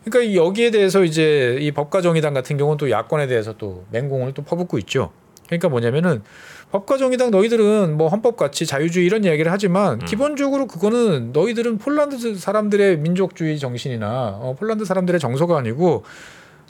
그러니까 0.04 0.30
이 0.30 0.36
여기에 0.36 0.72
대해서 0.72 1.06
이제 1.06 1.58
이 1.62 1.72
법과 1.72 2.02
정의당 2.02 2.34
같은 2.34 2.58
경우는 2.58 2.78
또 2.78 2.92
야권에 2.92 3.28
대해서 3.28 3.54
또 3.58 3.86
맹공을 3.92 4.34
또 4.34 4.42
퍼붓고 4.42 4.78
있죠. 4.80 5.12
그러니까 5.46 5.70
뭐냐면은 5.70 6.24
법과 6.72 6.98
정의당 6.98 7.32
너희들은 7.32 7.96
뭐 7.96 8.10
헌법 8.10 8.36
같이 8.36 8.66
자유주의 8.66 9.06
이런 9.06 9.24
이야기를 9.24 9.50
하지만 9.50 10.02
음. 10.02 10.06
기본적으로 10.06 10.68
그거는 10.68 11.32
너희들은 11.32 11.78
폴란드 11.78 12.36
사람들의 12.36 12.98
민족주의 12.98 13.58
정신이나 13.60 14.40
어, 14.42 14.56
폴란드 14.60 14.84
사람들의 14.84 15.22
정서가 15.22 15.58
아니고 15.58 16.04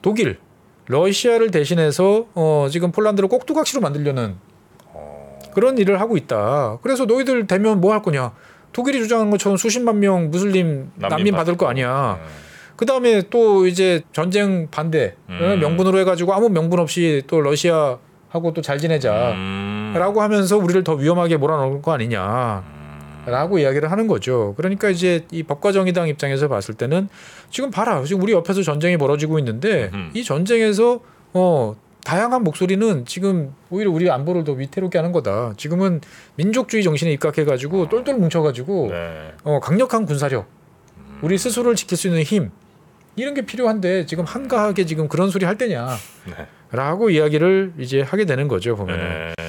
독일, 0.04 0.38
러시아를 0.86 1.50
대신해서 1.50 2.28
어, 2.36 2.68
지금 2.70 2.92
폴란드를 2.92 3.30
꼭두각시로 3.30 3.82
만들려는 3.82 4.36
어. 4.36 4.53
그런 5.54 5.78
일을 5.78 6.00
하고 6.02 6.18
있다. 6.18 6.80
그래서 6.82 7.06
너희들 7.06 7.48
되면 7.48 7.80
뭐 7.82 7.94
할 7.94 8.02
거냐? 8.02 8.32
독일이 8.72 9.00
주장한 9.00 9.30
것처럼 9.30 9.58
수십만 9.58 10.00
명 10.00 10.32
무슬림 10.32 10.92
난민, 10.96 11.34
받을 11.36 11.56
거 11.58 11.68
아니야. 11.68 12.20
음. 12.20 12.26
그 12.76 12.86
다음에 12.88 13.22
또 13.30 13.68
이제 13.68 14.02
전쟁 14.14 14.68
반대 14.72 15.16
음. 15.30 15.60
명분으로 15.62 16.00
해가지고 16.00 16.34
아무 16.34 16.50
명분 16.50 16.80
없이 16.80 17.22
또 17.28 17.40
러시아하고 17.42 18.54
또 18.56 18.62
잘 18.64 18.80
지내자라고 18.80 19.34
음. 19.36 20.20
하면서 20.20 20.58
우리를 20.58 20.84
더 20.84 20.94
위험하게 20.96 21.38
몰아넣을 21.38 21.82
거 21.84 21.92
아니냐. 21.94 22.64
음. 22.66 22.84
라고 23.26 23.58
이야기를 23.60 23.90
하는 23.92 24.08
거죠. 24.08 24.54
그러니까 24.58 24.90
이제 24.90 25.26
이 25.32 25.44
법과 25.44 25.72
정의당 25.72 26.08
입장에서 26.10 26.48
봤을 26.50 26.74
때는 26.74 27.08
지금 27.52 27.70
봐라. 27.72 28.04
지금 28.04 28.22
우리 28.24 28.34
옆에서 28.34 28.64
전쟁이 28.64 28.98
벌어지고 28.98 29.38
있는데 29.40 29.92
음. 29.94 30.10
이 30.14 30.24
전쟁에서 30.24 31.00
어 31.34 31.76
다양한 32.06 32.44
목소리는 32.44 33.06
지금 33.06 33.54
오히려 33.70 33.90
우리 33.90 34.10
안보를 34.10 34.44
더 34.44 34.52
위태롭게 34.52 34.98
하는 34.98 35.12
거다. 35.12 35.54
지금은 35.58 36.02
민족주의 36.36 36.84
정신에 36.84 37.12
입각해 37.14 37.46
가지고 37.46 37.88
똘똘 37.88 38.16
뭉쳐 38.16 38.42
가지고 38.42 38.90
네. 38.92 39.32
어 39.44 39.60
강력한 39.60 40.06
군사력 40.06 40.48
우리 41.22 41.38
스스로를 41.38 41.76
지킬 41.76 41.98
수 41.98 42.08
있는 42.08 42.24
힘 42.24 42.52
이런 43.16 43.34
게 43.34 43.44
필요한데 43.44 44.06
지금 44.06 44.26
한가하게 44.26 44.86
지금 44.86 45.08
그런 45.08 45.30
소리 45.30 45.46
할 45.46 45.58
때냐 45.58 45.88
네. 46.26 46.48
라고 46.72 47.10
이야기를 47.10 47.74
이제 47.78 48.02
하게 48.02 48.26
되는 48.26 48.48
거죠 48.48 48.76
보면은 48.76 49.34
네. 49.38 49.44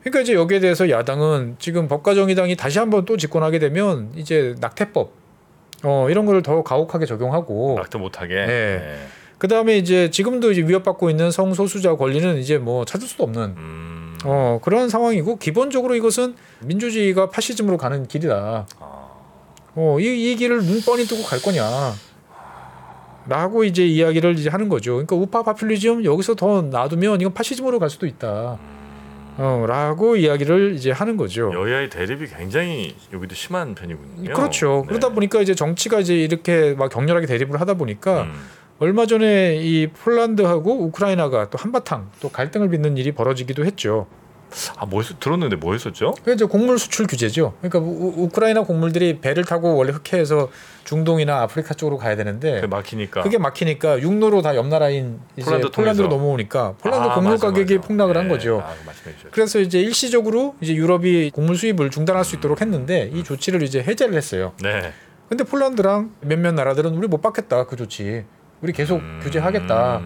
그러니까 0.00 0.20
이제 0.20 0.34
여기에 0.34 0.60
대해서 0.60 0.88
야당은 0.88 1.56
지금 1.58 1.88
법과정의당이 1.88 2.56
다시 2.56 2.78
한번 2.78 3.04
또 3.04 3.18
집권하게 3.18 3.58
되면 3.58 4.12
이제 4.16 4.54
낙태법 4.60 5.12
어 5.82 6.08
이런 6.08 6.24
거를 6.24 6.42
더 6.42 6.62
가혹하게 6.62 7.04
적용하고 7.04 7.74
낙태 7.76 7.98
못하게. 7.98 8.34
네. 8.46 8.98
네. 9.40 9.46
그 9.46 9.48
다음에 9.48 9.78
이제 9.78 10.10
지금도 10.10 10.52
이제 10.52 10.60
위협받고 10.62 11.08
있는 11.10 11.30
성소수자 11.30 11.96
권리는 11.96 12.36
이제 12.38 12.58
뭐 12.58 12.84
찾을 12.84 13.08
수도 13.08 13.24
없는 13.24 13.42
음. 13.56 14.18
어 14.24 14.60
그런 14.62 14.88
상황이고 14.90 15.36
기본적으로 15.36 15.94
이것은 15.94 16.34
민주주의가 16.60 17.30
파시즘으로 17.30 17.78
가는 17.78 18.06
길이다. 18.06 18.66
아. 18.78 19.06
어 19.74 19.98
이 19.98 20.04
이 20.32 20.36
길을 20.36 20.62
눈 20.64 20.82
뻔히 20.82 21.04
뜨고 21.04 21.22
갈 21.22 21.40
거냐? 21.40 21.64
라고 23.28 23.64
이제 23.64 23.86
이야기를 23.86 24.38
이제 24.38 24.50
하는 24.50 24.68
거죠. 24.68 24.92
그러니까 24.92 25.14
우파 25.16 25.42
파퓰리즘 25.42 26.04
여기서 26.04 26.34
더 26.34 26.62
놔두면 26.62 27.20
이건 27.20 27.32
파시즘으로 27.32 27.78
갈 27.78 27.88
수도 27.88 28.06
있다. 28.06 28.58
어, 29.36 29.64
라고 29.66 30.16
이야기를 30.16 30.74
이제 30.74 30.90
하는 30.90 31.16
거죠. 31.16 31.50
여야의 31.54 31.88
대립이 31.88 32.26
굉장히 32.26 32.94
여기도 33.12 33.34
심한 33.34 33.74
편이군요. 33.74 34.34
그렇죠. 34.34 34.82
네. 34.82 34.88
그러다 34.88 35.10
보니까 35.10 35.40
이제 35.40 35.54
정치가 35.54 36.00
이제 36.00 36.14
이렇게 36.14 36.74
막 36.76 36.90
격렬하게 36.90 37.26
대립을 37.26 37.60
하다 37.60 37.74
보니까 37.74 38.22
음. 38.24 38.34
얼마 38.80 39.04
전에 39.04 39.56
이 39.56 39.88
폴란드하고 39.88 40.84
우크라이나가 40.84 41.50
또 41.50 41.58
한바탕 41.58 42.10
또 42.20 42.30
갈등을 42.30 42.70
빚는 42.70 42.96
일이 42.96 43.12
벌어지기도 43.12 43.66
했죠. 43.66 44.06
아, 44.76 44.84
뭐 44.86 45.02
했, 45.02 45.20
들었는데 45.20 45.56
뭐 45.56 45.74
했었죠? 45.74 46.12
그게 46.14 46.32
이제 46.32 46.44
곡물 46.46 46.78
수출 46.78 47.06
규제죠. 47.06 47.54
그러니까 47.60 47.78
우, 47.78 48.28
크라이나 48.30 48.62
곡물들이 48.62 49.20
배를 49.20 49.44
타고 49.44 49.76
원래 49.76 49.92
흑해에서 49.92 50.48
중동이나 50.84 51.42
아프리카 51.42 51.74
쪽으로 51.74 51.98
가야 51.98 52.16
되는데 52.16 52.54
그게 52.54 52.66
막히니까. 52.66 53.22
그게 53.22 53.36
막히니까 53.38 54.00
육로로 54.00 54.40
다 54.42 54.54
옆 54.54 54.66
나라인 54.66 55.20
이제 55.36 55.44
폴란드 55.44 55.70
폴란드로. 55.70 56.08
넘어오니까 56.08 56.74
폴란드 56.78 57.08
아, 57.10 57.14
곡물 57.14 57.32
맞아, 57.32 57.48
가격이 57.48 57.76
맞아. 57.76 57.86
폭락을 57.86 58.16
한 58.16 58.24
네. 58.28 58.34
거죠. 58.34 58.60
아, 58.64 58.74
주셨죠. 58.92 59.28
그래서 59.30 59.60
이제 59.60 59.78
일시적으로 59.78 60.56
이제 60.62 60.74
유럽이 60.74 61.30
곡물 61.32 61.54
수입을 61.56 61.90
중단할 61.90 62.24
수 62.24 62.34
있도록 62.34 62.60
했는데 62.62 63.10
이 63.12 63.22
조치를 63.22 63.62
이제 63.62 63.82
해제를 63.82 64.14
했어요. 64.14 64.52
네. 64.62 64.92
근데 65.28 65.44
폴란드랑 65.44 66.12
몇몇 66.22 66.52
나라들은 66.54 66.92
우리 66.96 67.06
못 67.06 67.20
받겠다 67.22 67.66
그 67.66 67.76
조치. 67.76 68.24
우리 68.62 68.72
계속 68.72 68.96
음. 69.00 69.20
규제하겠다. 69.22 70.00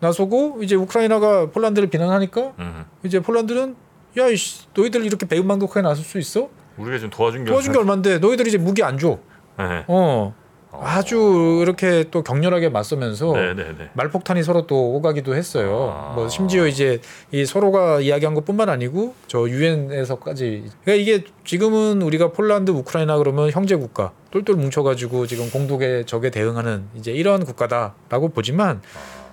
나서고 0.00 0.60
이제 0.62 0.74
우크라이나가 0.74 1.50
폴란드를 1.50 1.88
비난하니까 1.88 2.52
음. 2.58 2.84
이제 3.02 3.20
폴란드는 3.20 3.76
야 4.18 4.26
이씨 4.28 4.66
너희들 4.74 5.04
이렇게 5.04 5.26
배은망덕하게 5.26 5.82
나설 5.82 6.04
수 6.04 6.18
있어? 6.18 6.48
우리가 6.76 6.98
좀 6.98 7.10
도와준 7.10 7.44
게 7.44 7.50
도와준 7.50 7.72
게 7.72 7.78
얼만데 7.78 8.18
너희들 8.18 8.46
이제 8.46 8.58
무기 8.58 8.82
안 8.82 8.98
줘. 8.98 9.18
네. 9.58 9.84
어 9.86 10.34
어. 10.34 10.34
아주 10.82 11.60
이렇게 11.62 12.04
또 12.10 12.22
격렬하게 12.22 12.68
맞서면서 12.68 13.32
네, 13.32 13.54
네, 13.54 13.74
네. 13.76 13.90
말폭탄이 13.94 14.42
서로 14.42 14.66
또 14.66 14.94
오가기도 14.94 15.34
했어요. 15.34 15.92
아. 15.94 16.12
뭐 16.14 16.28
심지어 16.28 16.66
이제 16.66 17.00
이 17.32 17.44
서로가 17.44 18.00
이야기한 18.00 18.34
것뿐만 18.34 18.68
아니고 18.68 19.14
저 19.26 19.48
유엔에서까지. 19.48 20.70
그러니까 20.84 21.02
이게 21.02 21.24
지금은 21.44 22.02
우리가 22.02 22.32
폴란드, 22.32 22.70
우크라이나 22.70 23.16
그러면 23.18 23.50
형제 23.50 23.76
국가 23.76 24.12
똘똘 24.30 24.56
뭉쳐가지고 24.56 25.26
지금 25.26 25.50
공독의 25.50 26.06
적에 26.06 26.30
대응하는 26.30 26.84
이제 26.96 27.12
이러한 27.12 27.44
국가다라고 27.44 28.28
보지만 28.28 28.82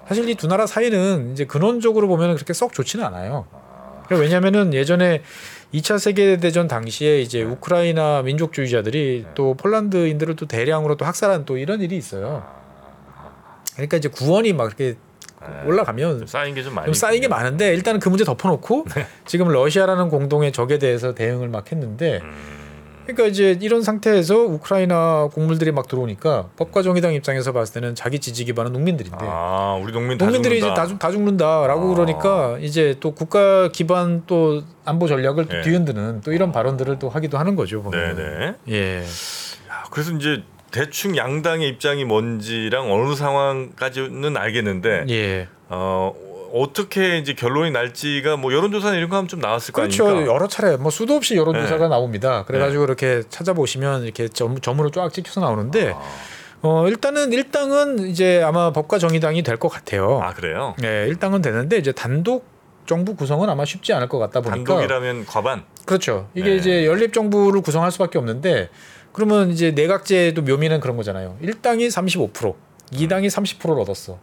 사실 0.08 0.28
이 0.30 0.36
두 0.36 0.48
나라 0.48 0.66
사이는 0.68 1.32
이제 1.32 1.46
근원적으로 1.46 2.08
보면 2.08 2.36
그렇게 2.36 2.54
썩 2.54 2.74
좋지는 2.74 3.06
않아요. 3.06 3.46
그러니까 4.06 4.24
왜냐하면은 4.24 4.74
예전에 4.74 5.22
2차 5.74 5.98
세계 5.98 6.38
대전 6.38 6.68
당시에 6.68 7.20
이제 7.22 7.42
우크라이나 7.42 8.22
민족주의자들이 8.22 9.26
또 9.34 9.56
폴란드인들을 9.56 10.36
또 10.36 10.46
대량으로 10.48 10.98
또 10.98 11.06
학살한 11.06 11.46
또 11.46 11.58
이런 11.58 11.82
일이 11.82 11.98
있어요. 11.98 12.44
그러니까 13.74 13.98
이제 13.98 14.08
구원이 14.08 14.54
막 14.54 14.66
이렇게 14.68 14.96
네. 15.42 15.48
올라가면 15.66 16.20
좀 16.20 16.28
쌓인 16.28 16.54
게 16.54 16.64
좀 16.64 16.76
많이 16.76 16.86
좀 16.86 16.94
쌓인 16.94 17.22
게. 17.22 17.28
많은데 17.28 17.74
일단은 17.74 18.00
그 18.00 18.08
문제 18.10 18.24
덮어놓고 18.24 18.86
지금 19.26 19.48
러시아라는 19.50 20.10
공동의 20.10 20.52
적에 20.52 20.78
대해서 20.78 21.16
대응을 21.16 21.50
막 21.50 21.72
했는데 21.72 22.20
음. 22.22 22.63
그러니까 23.06 23.26
이제 23.28 23.58
이런 23.62 23.82
상태에서 23.84 24.36
우크라이나 24.46 25.30
곡물들이 25.34 25.72
막 25.72 25.88
들어오니까 25.88 26.50
법과 26.56 26.82
정의당 26.82 27.14
입장에서 27.14 27.52
봤을 27.52 27.74
때는 27.82 27.96
자기 27.96 28.20
지지 28.20 28.46
기반은 28.46 28.72
농민들인데 28.74 29.18
아, 29.22 29.78
우리 29.82 29.92
농민 29.92 30.18
다 30.18 30.26
농민들이 30.26 30.58
이제 30.58 30.62
죽는다. 30.68 30.82
다, 30.82 30.88
죽- 30.88 31.00
다 31.00 31.12
죽는다라고 31.12 31.92
아. 31.92 31.96
그러니까 31.96 32.58
이제 32.60 32.96
또 33.00 33.12
국가 33.14 33.68
기반 33.70 34.24
또 34.26 34.64
안보 34.86 35.08
전략을 35.08 35.48
또 35.48 35.54
네. 35.56 35.62
뒤흔드는 35.62 36.22
또 36.22 36.32
이런 36.32 36.52
발언들을 36.52 37.00
또 37.00 37.10
하기도 37.10 37.38
하는 37.38 37.56
거죠. 37.56 37.82
보면. 37.84 38.16
네, 38.16 38.24
네. 38.24 38.56
예. 38.70 39.04
야, 39.70 39.84
그래서 39.92 40.12
이제 40.14 40.44
대충 40.72 41.16
양당의 41.18 41.68
입장이 41.70 42.04
뭔지랑 42.06 42.92
어느 42.92 43.14
상황까지는 43.16 44.36
알겠는데 44.38 45.06
예. 45.10 45.48
어 45.70 46.14
어떻게 46.54 47.18
이제 47.18 47.34
결론이 47.34 47.72
날지가 47.72 48.38
뭐 48.38 48.54
여론조사나 48.54 48.96
이런 48.96 49.10
거 49.10 49.16
하면 49.18 49.28
좀 49.28 49.40
나왔을 49.40 49.74
그렇죠. 49.74 50.04
거 50.04 50.10
아닙니까? 50.12 50.34
여러 50.36 50.48
차례 50.48 50.78
뭐 50.78 50.92
수도 50.92 51.16
없이 51.16 51.36
여론조사가 51.36 51.86
네. 51.86 51.90
나옵니다. 51.90 52.44
그래가지고 52.46 52.84
이렇게 52.84 53.24
찾아보시면 53.28 54.04
이렇게 54.04 54.28
점, 54.28 54.60
점으로 54.62 54.92
쫙 54.92 55.12
찍혀서 55.12 55.42
나오는데 55.42 55.94
아, 55.94 56.02
어 56.62 56.88
일단은 56.88 57.34
일당은 57.34 58.08
이제 58.08 58.44
아마 58.44 58.72
법과 58.72 59.00
정의당이 59.00 59.42
될 59.42 59.58
것 59.58 59.70
같아요. 59.70 60.20
아, 60.22 60.34
그래요? 60.34 60.76
네, 60.80 61.08
일당은 61.08 61.42
되는데 61.42 61.78
이제 61.78 61.92
단독 61.92 62.46
정부 62.86 63.16
구성은 63.16 63.50
아마 63.50 63.66
쉽지 63.66 63.92
않을 63.94 64.08
것 64.08 64.20
같다 64.20 64.42
보니까 64.42 64.74
단독이라면 64.76 65.26
과반. 65.26 65.64
그렇죠. 65.86 66.30
이게 66.36 66.52
네. 66.52 66.56
이제 66.58 66.86
연립 66.86 67.14
정부를 67.14 67.62
구성할 67.62 67.92
수밖에 67.92 68.20
없는데 68.20 68.70
그러면 69.12 69.50
이제 69.50 69.72
내각제도 69.72 70.42
묘미는 70.44 70.82
그런 70.82 70.98
거잖아요. 70.98 71.38
일당이 71.42 71.88
35%, 71.88 72.54
이당이 72.92 73.28
30%를 73.28 73.80
얻었어. 73.82 74.20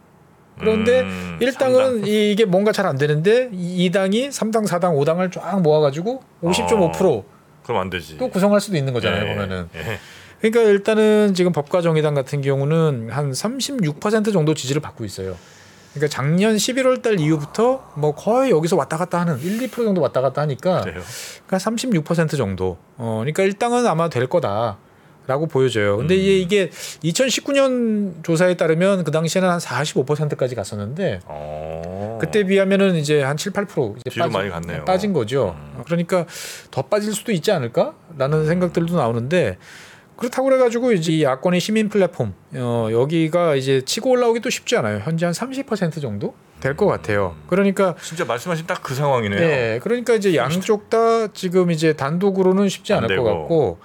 그런데 0.61 1.01
음, 1.01 1.37
일당은 1.41 1.75
상당. 1.93 2.07
이- 2.07 2.31
이게 2.31 2.45
뭔가 2.45 2.71
잘 2.71 2.85
안 2.85 2.97
되는데 2.97 3.49
이- 3.51 3.85
이당이 3.85 4.29
3당, 4.29 4.65
4당, 4.67 4.95
5당을 4.97 5.31
쫙 5.31 5.61
모아가지고 5.61 6.23
50.5%또 6.41 7.25
그럼 7.63 7.81
안 7.81 7.89
되지. 7.89 8.17
구성할 8.17 8.59
수도 8.61 8.77
있는 8.77 8.93
거잖아요. 8.93 9.23
예, 9.27 9.33
보면은. 9.33 9.69
예. 9.75 9.99
그러니까 10.41 10.61
일단은 10.71 11.33
지금 11.35 11.51
법과 11.51 11.81
정의당 11.81 12.13
같은 12.15 12.41
경우는 12.41 13.09
한 13.11 13.31
36% 13.31 14.33
정도 14.33 14.53
지지를 14.55 14.81
받고 14.81 15.05
있어요. 15.05 15.35
그러니까 15.93 16.07
작년 16.15 16.55
11월 16.55 17.01
달 17.03 17.19
이후부터 17.19 17.91
뭐 17.95 18.15
거의 18.15 18.49
여기서 18.51 18.75
왔다 18.77 18.97
갔다 18.97 19.19
하는 19.19 19.37
1, 19.39 19.59
2% 19.69 19.75
정도 19.83 20.01
왔다 20.01 20.21
갔다 20.21 20.41
하니까 20.41 20.81
그래요. 20.81 21.01
그러니까 21.45 21.57
36% 21.57 22.37
정도. 22.37 22.77
어, 22.97 23.17
그러니까 23.19 23.43
일당은 23.43 23.85
아마 23.85 24.09
될 24.09 24.27
거다 24.27 24.77
라고 25.27 25.45
보여져요. 25.47 25.97
근데 25.97 26.15
음. 26.15 26.19
이게 26.19 26.37
이게 26.39 26.69
2019년 27.03 28.23
조사에 28.23 28.55
따르면 28.55 29.03
그 29.03 29.11
당시에는 29.11 29.49
한 29.49 29.59
45%까지 29.59 30.55
갔었는데 30.55 31.19
어. 31.25 32.17
그때 32.19 32.43
비하면은 32.43 32.95
이제 32.95 33.21
한 33.21 33.37
7, 33.37 33.51
8% 33.53 33.97
이제 33.97 34.09
뒤로 34.09 34.29
많이 34.29 34.49
갔네요. 34.49 34.85
빠진 34.85 35.13
거죠. 35.13 35.55
음. 35.77 35.83
그러니까 35.85 36.25
더 36.71 36.81
빠질 36.83 37.13
수도 37.13 37.31
있지 37.31 37.51
않을까라는 37.51 38.45
생각들도 38.47 38.95
나오는데 38.95 39.57
그렇다고 40.17 40.49
그래가지고 40.49 40.91
이제 40.91 41.11
이 41.13 41.23
야권의 41.23 41.59
시민 41.59 41.89
플랫폼 41.89 42.33
어, 42.55 42.89
여기가 42.91 43.55
이제 43.55 43.81
치고 43.83 44.11
올라오기도 44.11 44.49
쉽지 44.49 44.75
않아요. 44.77 44.99
현재 45.03 45.25
한 45.25 45.33
30% 45.33 46.01
정도 46.01 46.33
될 46.59 46.75
것 46.75 46.85
같아요. 46.87 47.35
그러니까 47.47 47.95
진짜 48.03 48.23
말씀하신 48.25 48.67
딱 48.67 48.81
그 48.83 48.93
상황이네요. 48.93 49.39
네, 49.39 49.79
그러니까 49.81 50.13
이제 50.13 50.35
양쪽 50.35 50.89
다 50.91 51.27
지금 51.33 51.71
이제 51.71 51.93
단독으로는 51.93 52.69
쉽지 52.69 52.93
안 52.93 53.03
않을 53.03 53.17
것. 53.17 53.23
같고 53.23 53.79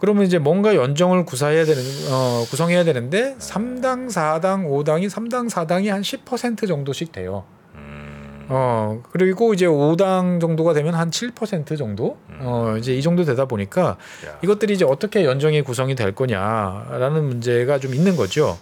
그러면 0.00 0.24
이제 0.24 0.38
뭔가 0.38 0.74
연정을 0.74 1.26
구사해야 1.26 1.66
되는 1.66 1.82
어, 2.10 2.46
구성해야 2.48 2.84
되는데 2.84 3.36
3당, 3.38 4.08
4당, 4.08 4.66
5당이 4.66 5.10
3당, 5.10 5.50
4당이 5.50 5.88
한 5.88 6.00
10% 6.00 6.66
정도씩 6.66 7.12
돼요. 7.12 7.44
음, 7.74 8.46
어 8.48 9.02
그리고 9.12 9.52
이제 9.52 9.66
5당 9.66 10.40
정도가 10.40 10.72
되면 10.72 10.94
한 10.94 11.10
7% 11.10 11.76
정도 11.76 12.16
어 12.38 12.76
이제 12.78 12.94
이 12.94 13.02
정도 13.02 13.24
되다 13.24 13.44
보니까 13.44 13.98
야. 14.26 14.38
이것들이 14.42 14.72
이제 14.72 14.86
어떻게 14.86 15.26
연정이 15.26 15.60
구성이 15.60 15.94
될 15.94 16.14
거냐라는 16.14 17.22
문제가 17.22 17.78
좀 17.78 17.94
있는 17.94 18.16
거죠. 18.16 18.56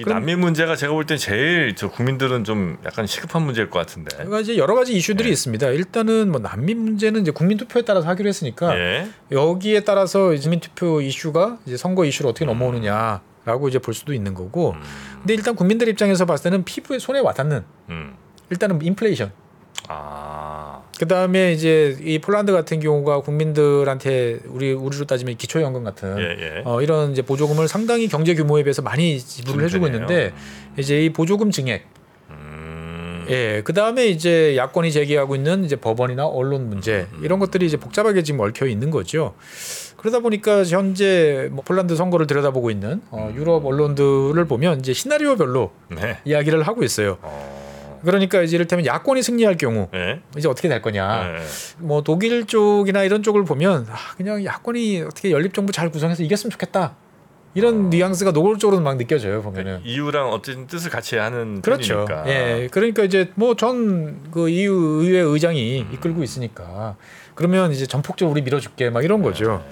이 0.00 0.02
그럼- 0.02 0.18
난민 0.18 0.40
문제가 0.40 0.76
제가 0.76 0.92
볼 0.92 1.04
땐 1.06 1.16
제일 1.18 1.74
저 1.76 1.88
국민들은 1.90 2.44
좀 2.44 2.78
약간 2.84 3.06
시급한 3.06 3.42
문제일 3.42 3.70
것 3.70 3.78
같은데. 3.78 4.10
그러니까 4.16 4.40
이제 4.40 4.56
여러 4.56 4.74
가지 4.74 4.92
이슈들이 4.94 5.28
네. 5.28 5.32
있습니다. 5.32 5.68
일단은 5.68 6.30
뭐 6.30 6.40
난민 6.40 6.78
문제는 6.78 7.20
이제 7.22 7.30
국민 7.30 7.58
투표에 7.58 7.82
따라서 7.82 8.08
하기로 8.08 8.28
했으니까 8.28 8.76
예. 8.78 9.08
여기에 9.32 9.80
따라서 9.80 10.30
국민 10.40 10.60
투표 10.60 11.00
이슈가 11.00 11.58
이제 11.66 11.76
선거 11.76 12.04
이슈로 12.04 12.30
어떻게 12.30 12.44
넘어오느냐 12.44 13.20
라고 13.44 13.68
이제 13.68 13.78
볼 13.78 13.92
수도 13.94 14.14
있는 14.14 14.32
거고. 14.34 14.72
음, 14.72 14.80
근데 15.18 15.34
일단 15.34 15.54
국민들 15.54 15.86
입장에서 15.88 16.24
봤을 16.24 16.44
때는 16.50 16.64
피부에 16.64 16.98
손에 16.98 17.20
와닿는 17.20 17.62
음. 17.90 18.14
일단은 18.50 18.80
인플레이션. 18.82 19.32
아. 19.88 20.53
그 21.04 21.08
다음에 21.08 21.52
이제 21.52 21.98
이 22.00 22.18
폴란드 22.18 22.50
같은 22.50 22.80
경우가 22.80 23.20
국민들한테 23.20 24.38
우리 24.46 24.72
우리로 24.72 25.04
따지면 25.04 25.36
기초연금 25.36 25.84
같은 25.84 26.16
예, 26.18 26.22
예. 26.22 26.62
어, 26.64 26.80
이런 26.80 27.12
이제 27.12 27.20
보조금을 27.20 27.68
상당히 27.68 28.08
경제 28.08 28.34
규모에 28.34 28.62
비해서 28.62 28.80
많이 28.80 29.20
지불을 29.20 29.66
해주고. 29.66 29.84
있는데 29.88 30.32
이제 30.78 31.04
이 31.04 31.12
보조금 31.12 31.50
증액, 31.50 31.84
음. 32.30 33.26
예, 33.28 33.60
그 33.64 33.74
다음에 33.74 34.06
이제 34.06 34.56
야권이 34.56 34.92
제기하고 34.92 35.36
있는 35.36 35.64
이제 35.64 35.76
법원이나 35.76 36.26
언론 36.26 36.70
문제 36.70 37.06
이런 37.20 37.38
것들이 37.38 37.66
이제 37.66 37.76
복잡하게 37.76 38.22
지금 38.22 38.40
얽혀 38.40 38.64
있는 38.64 38.90
거죠. 38.90 39.34
그러다 39.98 40.20
보니까 40.20 40.64
현재 40.64 41.50
뭐 41.52 41.62
폴란드 41.66 41.96
선거를 41.96 42.26
들여다보고 42.26 42.70
있는 42.70 43.02
어, 43.10 43.30
유럽 43.36 43.66
언론들을 43.66 44.42
보면 44.46 44.78
이제 44.78 44.94
시나리오별로 44.94 45.70
네. 45.90 46.16
이야기를 46.24 46.62
하고 46.62 46.82
있어요. 46.82 47.18
어. 47.20 47.63
그러니까 48.04 48.42
이제 48.42 48.56
이를테면 48.56 48.86
야권이 48.86 49.22
승리할 49.22 49.56
경우 49.56 49.88
예. 49.94 50.20
이제 50.36 50.48
어떻게 50.48 50.68
될 50.68 50.82
거냐. 50.82 51.34
예. 51.36 51.42
뭐 51.78 52.02
독일 52.02 52.46
쪽이나 52.46 53.02
이런 53.02 53.22
쪽을 53.22 53.44
보면 53.44 53.86
아, 53.90 53.96
그냥 54.16 54.44
야권이 54.44 55.02
어떻게 55.02 55.30
연립 55.30 55.54
정부 55.54 55.72
잘 55.72 55.90
구성해서 55.90 56.22
이겼으면 56.22 56.50
좋겠다. 56.50 56.96
이런 57.56 57.88
뉘앙스가 57.88 58.32
노골적으로 58.32 58.80
막 58.80 58.96
느껴져요 58.96 59.40
보면은. 59.40 59.80
이유랑 59.84 60.30
어쨌든 60.30 60.66
뜻을 60.66 60.90
같이 60.90 61.16
하는 61.16 61.62
그렇죠. 61.62 62.04
편이니까. 62.04 62.28
예, 62.28 62.68
그러니까 62.70 63.04
이제 63.04 63.30
뭐 63.36 63.54
전 63.54 64.24
그 64.32 64.48
EU 64.48 64.72
의회 65.02 65.20
의장이 65.20 65.86
이끌고 65.92 66.22
있으니까 66.24 66.96
그러면 67.36 67.70
이제 67.72 67.86
전폭적으로 67.86 68.32
우리 68.32 68.42
밀어줄게 68.42 68.90
막 68.90 69.04
이런 69.04 69.22
거죠. 69.22 69.64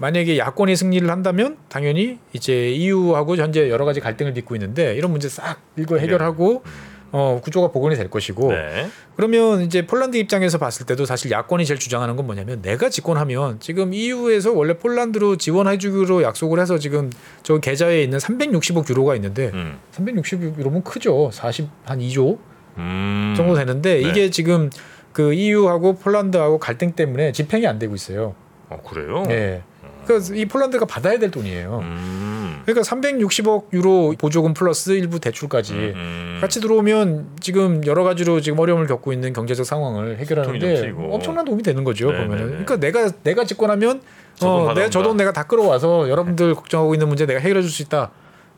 만약에 0.00 0.36
야권이 0.38 0.74
승리를 0.74 1.08
한다면 1.08 1.58
당연히 1.68 2.18
이제 2.32 2.70
EU하고 2.70 3.36
현재 3.36 3.70
여러 3.70 3.84
가지 3.84 4.00
갈등을 4.00 4.32
빚고 4.32 4.56
있는데 4.56 4.94
이런 4.96 5.10
문제 5.12 5.28
싹 5.28 5.60
이거 5.78 5.98
해결하고 5.98 6.64
어, 7.12 7.40
구조가 7.44 7.68
복원이 7.68 7.94
될 7.96 8.08
것이고 8.08 8.52
네. 8.52 8.88
그러면 9.16 9.60
이제 9.60 9.86
폴란드 9.86 10.16
입장에서 10.16 10.56
봤을 10.58 10.86
때도 10.86 11.04
사실 11.04 11.30
야권이 11.30 11.66
제일 11.66 11.78
주장하는 11.78 12.16
건 12.16 12.26
뭐냐면 12.26 12.62
내가 12.62 12.88
집권하면 12.88 13.60
지금 13.60 13.92
EU에서 13.92 14.52
원래 14.52 14.78
폴란드로 14.78 15.36
지원해주기로 15.36 16.22
약속을 16.22 16.58
해서 16.58 16.78
지금 16.78 17.10
저 17.42 17.58
계좌에 17.58 18.02
있는 18.02 18.18
360억 18.18 18.88
유로가 18.90 19.14
있는데 19.16 19.50
음. 19.52 19.78
360억 19.92 20.58
유로면 20.58 20.82
크죠. 20.82 21.30
40 21.32 21.68
한 21.84 21.98
2조 21.98 22.38
음. 22.78 23.34
정도 23.36 23.54
되는데 23.54 24.00
네. 24.00 24.08
이게 24.08 24.30
지금 24.30 24.70
그 25.12 25.34
EU하고 25.34 25.96
폴란드하고 25.96 26.58
갈등 26.58 26.92
때문에 26.92 27.32
집행이 27.32 27.66
안 27.66 27.78
되고 27.78 27.94
있어요. 27.94 28.34
어, 28.70 28.80
그래요? 28.82 29.24
예. 29.28 29.62
그러니까 30.06 30.34
이 30.34 30.46
폴란드가 30.46 30.84
받아야 30.86 31.18
될 31.18 31.30
돈이에요. 31.30 31.80
음. 31.82 32.62
그러니까 32.64 32.82
360억 32.88 33.72
유로 33.72 34.14
보조금 34.18 34.54
플러스 34.54 34.90
일부 34.92 35.18
대출까지 35.18 35.72
음. 35.74 36.38
같이 36.40 36.60
들어오면 36.60 37.36
지금 37.40 37.84
여러 37.86 38.04
가지로 38.04 38.40
지금 38.40 38.58
어려움을 38.60 38.86
겪고 38.86 39.12
있는 39.12 39.32
경제적 39.32 39.66
상황을 39.66 40.18
해결하는데. 40.18 40.92
엄청난 41.10 41.44
도움이 41.44 41.62
되는 41.62 41.82
거죠 41.84 42.10
네, 42.12 42.18
보면은. 42.18 42.36
네, 42.36 42.42
네. 42.58 42.64
그러니까 42.64 42.76
내가 42.76 43.10
내가 43.22 43.44
집권하면 43.44 44.00
저돈 44.36 44.70
어. 44.70 44.74
내가 44.74 44.90
저돈 44.90 45.16
내가 45.16 45.32
다 45.32 45.44
끌어와서 45.44 46.08
여러분들 46.08 46.54
걱정하고 46.54 46.94
있는 46.94 47.08
문제 47.08 47.26
내가 47.26 47.40
해결해 47.40 47.62
줄 47.62 47.70
수 47.70 47.82
있다. 47.82 48.10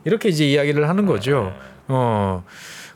이렇게 0.05 0.29
이제 0.29 0.45
이야기를 0.47 0.87
하는 0.89 1.07
거죠. 1.07 1.53
어. 1.89 2.45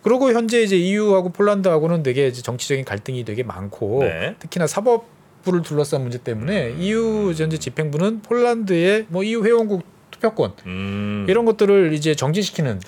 그리고 0.03 0.33
현재 0.33 0.63
이제 0.63 0.77
EU하고 0.77 1.31
폴란드하고는 1.31 2.03
되게 2.03 2.31
정치적인 2.33 2.85
갈등이 2.85 3.25
되게 3.25 3.43
많고 3.43 4.01
네. 4.03 4.37
특히나 4.39 4.67
사법 4.67 5.07
부를 5.49 5.63
둘러싼 5.63 6.03
문제 6.03 6.19
때문에 6.19 6.75
EU 6.79 7.33
현재 7.33 7.57
집행부는 7.59 8.21
폴란드의 8.21 9.07
뭐 9.09 9.23
EU 9.23 9.43
회원국 9.45 9.83
투표권 10.11 10.53
음. 10.67 11.27
이런 11.29 11.47
것들을 11.47 11.93
이제 11.95 12.15
정지시키는 12.15 12.81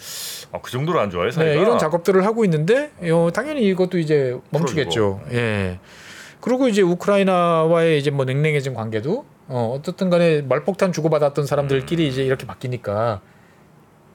아, 0.52 0.60
그 0.60 0.70
정도로 0.70 1.00
안 1.00 1.10
좋아요, 1.10 1.30
사이가. 1.30 1.54
네, 1.54 1.60
이런 1.60 1.78
작업들을 1.78 2.24
하고 2.26 2.44
있는데 2.44 2.90
어, 3.10 3.30
당연히 3.32 3.66
이것도 3.68 3.98
이제 3.98 4.36
멈추겠죠. 4.50 5.20
예. 5.32 5.78
그리고 6.40 6.68
이제 6.68 6.82
우크라이나와의 6.82 7.98
이제 7.98 8.10
뭐 8.10 8.24
냉랭해진 8.24 8.74
관계도 8.74 9.24
어, 9.48 9.76
어떻든 9.78 10.10
간에 10.10 10.42
말폭탄 10.42 10.92
주고받았던 10.92 11.46
사람들끼리 11.46 12.06
이제 12.08 12.24
이렇게 12.24 12.46
바뀌니까 12.46 13.20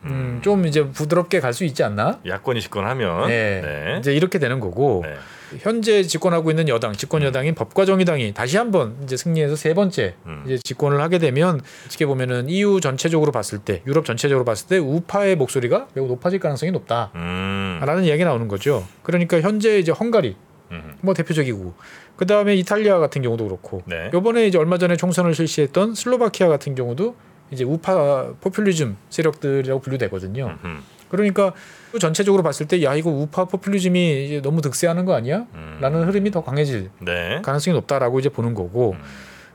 음, 0.05 0.39
좀 0.43 0.65
이제 0.65 0.87
부드럽게 0.87 1.39
갈 1.39 1.55
수 1.55 1.63
있지 1.63 1.83
않나? 1.83 2.19
야권이 2.25 2.59
집권하면 2.61 3.27
네. 3.29 3.61
네. 3.61 3.95
이제 3.99 4.13
이렇게 4.13 4.39
되는 4.39 4.59
거고 4.59 5.03
네. 5.05 5.15
현재 5.59 6.03
집권하고 6.03 6.49
있는 6.49 6.67
여당, 6.67 6.91
집권 6.93 7.23
여당인 7.23 7.55
법과정의당이 7.55 8.33
다시 8.33 8.57
한번 8.57 8.97
이제 9.03 9.15
승리해서 9.15 9.55
세 9.55 9.73
번째 9.73 10.15
음. 10.25 10.43
이제 10.45 10.57
집권을 10.57 10.99
하게 11.01 11.17
되면 11.17 11.61
어떻게 11.85 12.05
보면은 12.05 12.49
EU 12.49 12.81
전체적으로 12.81 13.31
봤을 13.31 13.59
때, 13.59 13.81
유럽 13.87 14.03
전체적으로 14.05 14.43
봤을 14.43 14.67
때 14.67 14.77
우파의 14.77 15.37
목소리가 15.37 15.87
매우 15.93 16.07
높아질 16.07 16.39
가능성이 16.39 16.71
높다. 16.73 17.11
음. 17.15 17.79
라는 17.85 18.03
이야기 18.03 18.23
가 18.23 18.29
나오는 18.29 18.47
거죠. 18.49 18.85
그러니까 19.03 19.39
현재 19.39 19.79
이제 19.79 19.91
헝가리 19.93 20.35
음. 20.71 20.95
뭐 21.01 21.13
대표적이고 21.13 21.73
그 22.17 22.25
다음에 22.25 22.55
이탈리아 22.55 22.97
같은 22.99 23.21
경우도 23.21 23.45
그렇고 23.45 23.81
네. 23.85 24.09
요번에 24.13 24.47
이제 24.47 24.57
얼마 24.57 24.77
전에 24.77 24.97
총선을 24.97 25.35
실시했던 25.35 25.95
슬로바키아 25.95 26.47
같은 26.49 26.75
경우도 26.75 27.15
이제 27.51 27.63
우파 27.63 28.31
포퓰리즘 28.41 28.97
세력들이라고 29.10 29.81
분류되거든요. 29.81 30.58
음. 30.63 30.81
그러니까 31.10 31.53
전체적으로 31.99 32.43
봤을 32.43 32.67
때 32.67 32.81
야 32.84 32.95
이거 32.95 33.10
우파 33.10 33.45
포퓰리즘이 33.45 34.25
이제 34.25 34.41
너무 34.41 34.62
득세하는 34.62 35.05
거 35.05 35.13
아니야? 35.13 35.45
음. 35.53 35.77
라는 35.79 36.03
흐름이 36.08 36.31
더 36.31 36.43
강해질 36.43 36.89
네. 36.99 37.41
가능성이 37.43 37.75
높다라고 37.75 38.19
이제 38.19 38.29
보는 38.29 38.53
거고 38.53 38.93
음. 38.93 39.03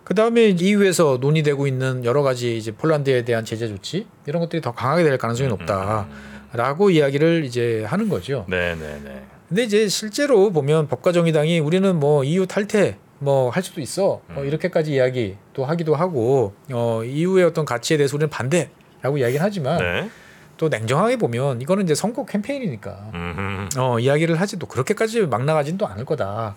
그 0.04 0.14
다음에 0.14 0.56
EU에서 0.58 1.18
논의되고 1.20 1.66
있는 1.66 2.04
여러 2.04 2.22
가지 2.22 2.56
이제 2.56 2.72
폴란드에 2.72 3.24
대한 3.24 3.44
제재 3.44 3.68
조치 3.68 4.06
이런 4.26 4.40
것들이 4.40 4.60
더 4.62 4.72
강하게 4.72 5.04
될 5.04 5.18
가능성이 5.18 5.48
높다라고 5.50 6.90
이야기를 6.90 7.44
이제 7.44 7.84
하는 7.86 8.08
거죠. 8.08 8.44
네, 8.48 8.74
네, 8.74 9.00
네. 9.04 9.22
근데 9.48 9.64
이제 9.64 9.88
실제로 9.88 10.50
보면 10.50 10.88
법과정의당이 10.88 11.58
우리는 11.60 11.94
뭐 11.96 12.24
EU 12.24 12.46
탈퇴 12.46 12.96
뭐 13.20 13.50
할 13.50 13.62
수도 13.62 13.80
있어 13.80 14.20
뭐 14.28 14.42
음. 14.42 14.46
이렇게까지 14.46 14.92
이야기 14.92 15.36
또 15.52 15.64
하기도 15.64 15.94
하고 15.94 16.54
어 16.72 17.02
EU의 17.04 17.44
어떤 17.44 17.64
가치에 17.64 17.96
대해서 17.96 18.16
우리는 18.16 18.28
반대라고 18.30 19.18
이야기는 19.18 19.40
하지만 19.40 19.78
네. 19.78 20.10
또 20.56 20.68
냉정하게 20.68 21.16
보면 21.16 21.60
이거는 21.60 21.84
이제 21.84 21.94
선거 21.94 22.24
캠페인이니까 22.24 23.10
음. 23.14 23.68
어 23.78 23.98
이야기를 23.98 24.40
하지 24.40 24.58
또 24.58 24.66
그렇게까지 24.66 25.22
막 25.22 25.44
나가진 25.44 25.76
또 25.78 25.86
않을 25.86 26.04
거다 26.04 26.56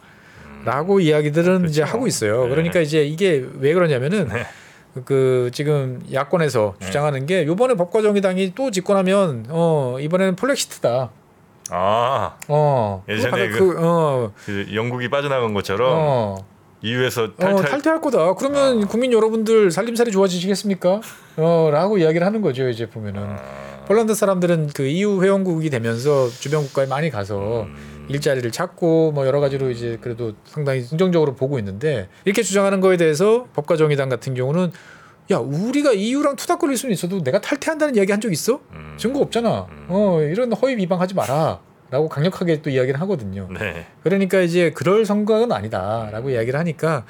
라고 0.65 0.99
이야기들은 1.01 1.65
이제 1.67 1.81
그렇죠. 1.81 1.93
하고 1.97 2.07
있어요. 2.07 2.43
네. 2.45 2.49
그러니까 2.49 2.79
이제 2.79 3.03
이게 3.05 3.45
왜 3.59 3.73
그러냐면은 3.73 4.29
네. 4.29 4.45
그 5.05 5.49
지금 5.53 6.01
야권에서 6.13 6.75
네. 6.79 6.85
주장하는 6.85 7.25
게 7.25 7.45
요번에 7.45 7.73
법과정의당이 7.73 8.53
또 8.55 8.71
집권하면 8.71 9.47
어 9.49 9.97
이번에는 9.99 10.35
폴렉시트다. 10.37 11.09
아, 11.71 12.35
어. 12.49 13.03
예전에 13.09 13.47
그- 13.49 13.57
그, 13.57 13.75
어. 13.79 14.31
그 14.45 14.67
영국이 14.73 15.09
빠져나간 15.09 15.53
것처럼 15.53 15.89
어. 15.97 16.37
어, 17.25 17.35
탈퇴. 17.37 17.63
탈퇴할 17.69 18.01
거다. 18.01 18.33
그러면 18.35 18.83
아. 18.83 18.87
국민 18.87 19.13
여러분들 19.13 19.71
살림살이 19.71 20.11
좋아지시겠습니까? 20.11 21.01
어, 21.37 21.69
라고 21.71 21.97
이야기를 21.97 22.25
하는 22.25 22.41
거죠. 22.41 22.67
이제 22.69 22.89
보면은 22.89 23.21
아. 23.23 23.83
폴란드 23.87 24.13
사람들은 24.15 24.69
그 24.73 24.83
EU 24.85 25.21
회원국이 25.23 25.69
되면서 25.69 26.29
주변 26.29 26.63
국가에 26.63 26.85
많이 26.85 27.09
가서 27.09 27.63
음. 27.63 28.05
일자리를 28.09 28.49
찾고 28.51 29.11
뭐 29.13 29.25
여러 29.25 29.39
가지로 29.39 29.69
이제 29.71 29.97
그래도 30.01 30.33
상당히 30.45 30.85
긍정적으로 30.85 31.35
보고 31.35 31.57
있는데 31.59 32.09
이렇게 32.25 32.43
주장하는 32.43 32.79
거에 32.81 32.97
대해서 32.97 33.45
법과정의당 33.53 34.09
같은 34.09 34.33
경우는 34.35 34.71
야 35.31 35.37
우리가 35.37 35.93
EU랑 35.93 36.35
투닥거릴 36.35 36.75
수는 36.77 36.93
있어도 36.93 37.23
내가 37.23 37.39
탈퇴한다는 37.39 37.95
이야기 37.95 38.11
한 38.11 38.19
적 38.21 38.31
있어? 38.31 38.59
음. 38.73 38.95
증거 38.97 39.19
없잖아. 39.21 39.67
음. 39.69 39.85
어 39.89 40.21
이런 40.21 40.51
허위 40.53 40.75
비방하지 40.75 41.13
마라. 41.15 41.59
라고 41.93 42.09
강력하게 42.09 42.63
또 42.63 42.71
이야기를 42.71 42.99
하거든요. 43.01 43.47
네. 43.51 43.85
그러니까 44.01 44.39
이제 44.39 44.71
그럴 44.71 45.05
선거는 45.05 45.51
아니다라고 45.51 46.31
이야기를 46.31 46.59
하니까 46.59 47.05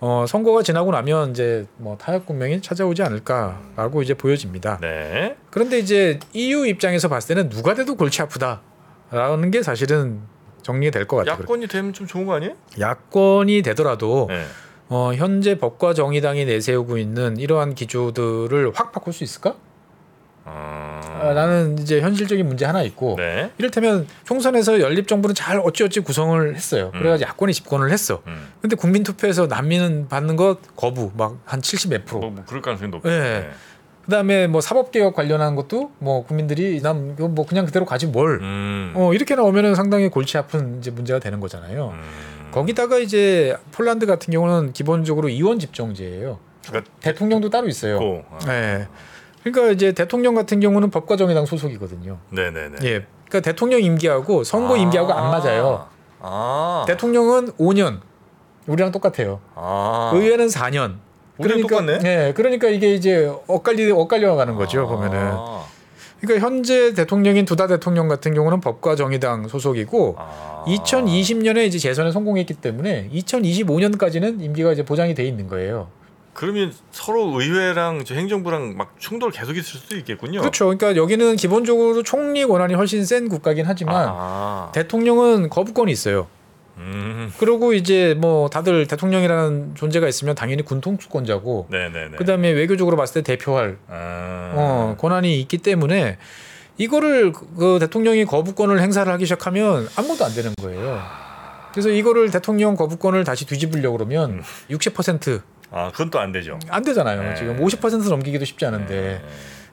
어, 0.00 0.24
선거가 0.26 0.62
지나고 0.62 0.90
나면 0.90 1.32
이제 1.32 1.66
뭐 1.76 1.98
타협 1.98 2.24
국면이 2.24 2.62
찾아오지 2.62 3.02
않을까라고 3.02 4.00
이제 4.00 4.14
보여집니다. 4.14 4.78
네. 4.80 5.36
그런데 5.50 5.78
이제 5.78 6.18
EU 6.32 6.66
입장에서 6.66 7.08
봤을 7.08 7.34
때는 7.34 7.50
누가 7.50 7.74
돼도 7.74 7.94
골치 7.94 8.22
아프다라는 8.22 9.50
게 9.50 9.62
사실은 9.62 10.22
정리될 10.62 11.06
것 11.06 11.18
같아요. 11.18 11.36
야권이 11.42 11.66
되면 11.66 11.92
좀 11.92 12.06
좋은 12.06 12.24
거 12.24 12.32
아니에요? 12.36 12.54
야권이 12.80 13.60
되더라도 13.60 14.28
네. 14.30 14.46
어, 14.88 15.12
현재 15.14 15.58
법과 15.58 15.92
정의당이 15.92 16.46
내세우고 16.46 16.96
있는 16.96 17.36
이러한 17.36 17.74
기조들을 17.74 18.72
확 18.74 18.92
바꿀 18.92 19.12
수 19.12 19.24
있을까? 19.24 19.56
아... 20.44 21.00
아, 21.22 21.32
라는 21.32 21.78
이제 21.78 22.00
현실적인 22.00 22.46
문제 22.46 22.64
하나 22.64 22.82
있고 22.82 23.14
네. 23.16 23.50
이를테면 23.58 24.06
총선에서 24.24 24.80
연립 24.80 25.06
정부는 25.06 25.34
잘 25.34 25.58
어찌어찌 25.58 26.00
구성을 26.00 26.54
했어요. 26.54 26.90
음. 26.94 26.98
그래가지고 26.98 27.28
야권이 27.28 27.52
집권을 27.52 27.90
했어. 27.90 28.22
음. 28.26 28.48
근데 28.60 28.76
국민 28.76 29.02
투표에서 29.02 29.46
난민은 29.46 30.08
받는 30.08 30.36
것 30.36 30.58
거부 30.76 31.12
막 31.16 31.36
한 31.44 31.60
70몇 31.60 32.04
프로. 32.04 32.20
뭐, 32.20 32.30
뭐 32.30 32.44
그럴 32.46 32.62
가능성이 32.62 32.90
높죠. 32.90 33.08
네. 33.08 33.48
그다음에 34.04 34.48
뭐 34.48 34.60
사법 34.60 34.90
개혁 34.90 35.14
관련한 35.14 35.54
것도 35.54 35.92
뭐 35.98 36.24
국민들이 36.24 36.80
난 36.82 37.14
뭐 37.18 37.46
그냥 37.46 37.66
그대로 37.66 37.84
가지 37.84 38.06
뭘. 38.06 38.40
음. 38.42 38.92
어 38.96 39.14
이렇게 39.14 39.34
나오면은 39.36 39.74
상당히 39.74 40.08
골치 40.08 40.36
아픈 40.38 40.78
이제 40.78 40.90
문제가 40.90 41.18
되는 41.20 41.38
거잖아요. 41.40 41.92
음. 41.94 42.50
거기다가 42.50 42.98
이제 42.98 43.56
폴란드 43.70 44.06
같은 44.06 44.32
경우는 44.32 44.72
기본적으로 44.72 45.28
이원 45.28 45.58
집정제예요. 45.58 46.38
그러니까 46.66 46.90
대통령도 47.00 47.50
따로 47.50 47.68
있어요. 47.68 47.94
있고. 47.94 48.24
아. 48.30 48.38
네. 48.46 48.88
그러니까 49.42 49.72
이제 49.72 49.92
대통령 49.92 50.34
같은 50.34 50.60
경우는 50.60 50.90
법과 50.90 51.16
정의당 51.16 51.46
소속이거든요. 51.46 52.18
네네네. 52.30 52.76
예. 52.82 53.06
그러니까 53.28 53.40
대통령 53.40 53.82
임기하고 53.82 54.44
선거 54.44 54.74
아. 54.74 54.78
임기하고 54.78 55.12
안 55.12 55.30
맞아요. 55.30 55.86
아. 56.20 56.84
대통령은 56.86 57.52
5년. 57.52 58.00
우리랑 58.66 58.92
똑같아요. 58.92 59.40
아. 59.54 60.12
의회는 60.14 60.46
4년. 60.46 60.96
우리랑 61.38 61.62
똑같네? 61.62 61.98
예. 62.04 62.32
그러니까 62.36 62.68
이게 62.68 62.94
이제 62.94 63.32
엇갈리 63.48 63.90
엇갈려 63.90 64.36
가는 64.36 64.54
거죠, 64.54 64.82
아. 64.82 64.86
보면은. 64.86 65.32
그러니까 66.20 66.46
현재 66.46 66.94
대통령인 66.94 67.44
두다 67.44 67.66
대통령 67.66 68.06
같은 68.06 68.32
경우는 68.32 68.60
법과 68.60 68.94
정의당 68.94 69.48
소속이고 69.48 70.14
아. 70.18 70.64
2020년에 70.68 71.66
이제 71.66 71.80
재선에 71.80 72.12
성공했기 72.12 72.54
때문에 72.54 73.10
2025년까지는 73.12 74.40
임기가 74.40 74.72
이제 74.72 74.84
보장이 74.84 75.14
돼 75.14 75.24
있는 75.24 75.48
거예요. 75.48 75.88
그러면 76.34 76.72
서로 76.92 77.40
의회랑 77.40 78.04
저 78.04 78.14
행정부랑 78.14 78.76
막 78.76 78.94
충돌 78.98 79.30
계속 79.30 79.56
있을 79.56 79.80
수도 79.80 79.96
있겠군요. 79.96 80.40
그렇죠. 80.40 80.64
그러니까 80.66 80.96
여기는 80.96 81.36
기본적으로 81.36 82.02
총리 82.02 82.44
권한이 82.46 82.74
훨씬 82.74 83.04
센 83.04 83.28
국가긴 83.28 83.66
하지만 83.66 84.06
아. 84.10 84.70
대통령은 84.74 85.50
거부권이 85.50 85.92
있어요. 85.92 86.26
음. 86.78 87.30
그리고 87.38 87.74
이제 87.74 88.14
뭐 88.18 88.48
다들 88.48 88.86
대통령이라는 88.86 89.74
존재가 89.74 90.08
있으면 90.08 90.34
당연히 90.34 90.62
군통수권자고 90.62 91.66
네네네. 91.70 92.16
그다음에 92.16 92.50
외교적으로 92.50 92.96
봤을 92.96 93.22
때 93.22 93.36
대표할 93.36 93.76
아. 93.88 94.52
어, 94.54 94.96
권한이 94.98 95.38
있기 95.42 95.58
때문에 95.58 96.16
이거를 96.78 97.32
그- 97.32 97.46
그 97.56 97.78
대통령이 97.78 98.24
거부권을 98.24 98.80
행사를 98.80 99.10
하기 99.12 99.26
시작하면 99.26 99.86
아무것도 99.96 100.24
안 100.24 100.34
되는 100.34 100.54
거예요. 100.62 100.98
그래서 101.72 101.90
이거를 101.90 102.30
대통령 102.30 102.74
거부권을 102.76 103.24
다시 103.24 103.46
뒤집으려고 103.46 103.96
그러면 103.98 104.30
음. 104.30 104.42
60%안 104.70 105.42
아, 105.72 105.90
그건 105.90 106.10
또 106.10 106.18
안 106.18 106.32
되죠. 106.32 106.58
되잖아요. 106.84 107.22
네. 107.22 107.34
지금 107.34 107.58
50% 107.58 108.08
넘기기도 108.08 108.44
쉽지 108.44 108.66
않은데 108.66 109.20
네. 109.22 109.28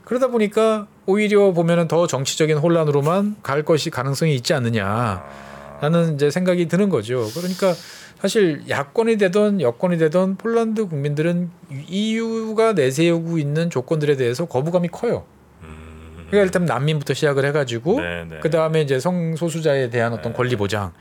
그러다 0.05 0.27
보니까 0.27 0.87
오히려 1.05 1.51
보면은 1.51 1.87
더 1.87 2.07
정치적인 2.07 2.57
혼란으로만 2.57 3.37
갈 3.43 3.63
것이 3.63 3.89
가능성이 3.89 4.33
있지 4.35 4.53
않느냐. 4.53 4.85
아. 4.87 5.79
라는 5.81 6.15
이제 6.15 6.29
생각이 6.31 6.67
드는 6.67 6.89
거죠. 6.89 7.27
그러니까 7.35 7.73
사실 8.19 8.63
야권이 8.67 9.17
되던 9.17 9.61
여권이 9.61 9.97
되던 9.97 10.35
폴란드 10.35 10.87
국민들은 10.87 11.51
EU가 11.87 12.73
내세우고 12.73 13.37
있는 13.37 13.69
조건들에 13.69 14.17
대해서 14.17 14.45
거부감이 14.45 14.89
커요. 14.89 15.25
음. 15.63 16.25
그러니까 16.27 16.43
일단 16.43 16.65
난민부터 16.65 17.13
시작을 17.13 17.45
해가지고 17.45 18.01
네네. 18.01 18.39
그 18.41 18.49
다음에 18.49 18.81
이제 18.81 18.99
성소수자에 18.99 19.89
대한 19.89 20.11
어떤 20.13 20.33
네. 20.33 20.37
권리 20.37 20.55
보장. 20.55 20.91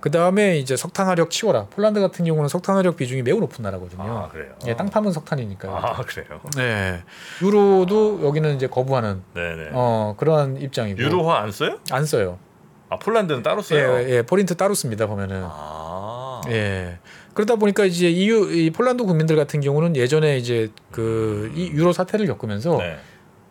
그 0.00 0.10
다음에 0.10 0.56
이제 0.58 0.76
석탄 0.76 1.06
화력 1.06 1.30
치워라. 1.30 1.66
폴란드 1.66 2.00
같은 2.00 2.24
경우는 2.24 2.48
석탄 2.48 2.76
화력 2.76 2.96
비중이 2.96 3.22
매우 3.22 3.38
높은 3.38 3.62
나라거든요. 3.62 4.02
아, 4.02 4.28
그래요. 4.28 4.52
예, 4.66 4.74
땅 4.74 4.88
파면 4.88 5.12
석탄이니까요. 5.12 5.74
아, 5.74 6.02
그래요. 6.02 6.40
네. 6.56 7.02
유로도 7.42 8.24
여기는 8.24 8.56
이제 8.56 8.66
거부하는 8.66 9.22
네네. 9.34 9.70
어 9.72 10.14
그러한 10.16 10.56
입장이고 10.60 11.00
유로화 11.00 11.40
안 11.40 11.52
써요? 11.52 11.78
안 11.90 12.06
써요. 12.06 12.38
아, 12.88 12.98
폴란드는 12.98 13.42
따로 13.42 13.58
예, 13.58 13.62
써요. 13.62 14.00
예, 14.08 14.22
포린트 14.22 14.56
따로 14.56 14.74
씁니다 14.74 15.06
보면은. 15.06 15.42
아. 15.44 16.40
예. 16.48 16.98
그러다 17.34 17.56
보니까 17.56 17.84
이제 17.84 18.08
EU 18.10 18.50
이 18.52 18.70
폴란드 18.70 19.04
국민들 19.04 19.36
같은 19.36 19.60
경우는 19.60 19.96
예전에 19.96 20.36
이제 20.36 20.70
그이 20.90 21.70
유로 21.72 21.92
사태를 21.92 22.26
겪으면서 22.26 22.78
네. 22.78 22.98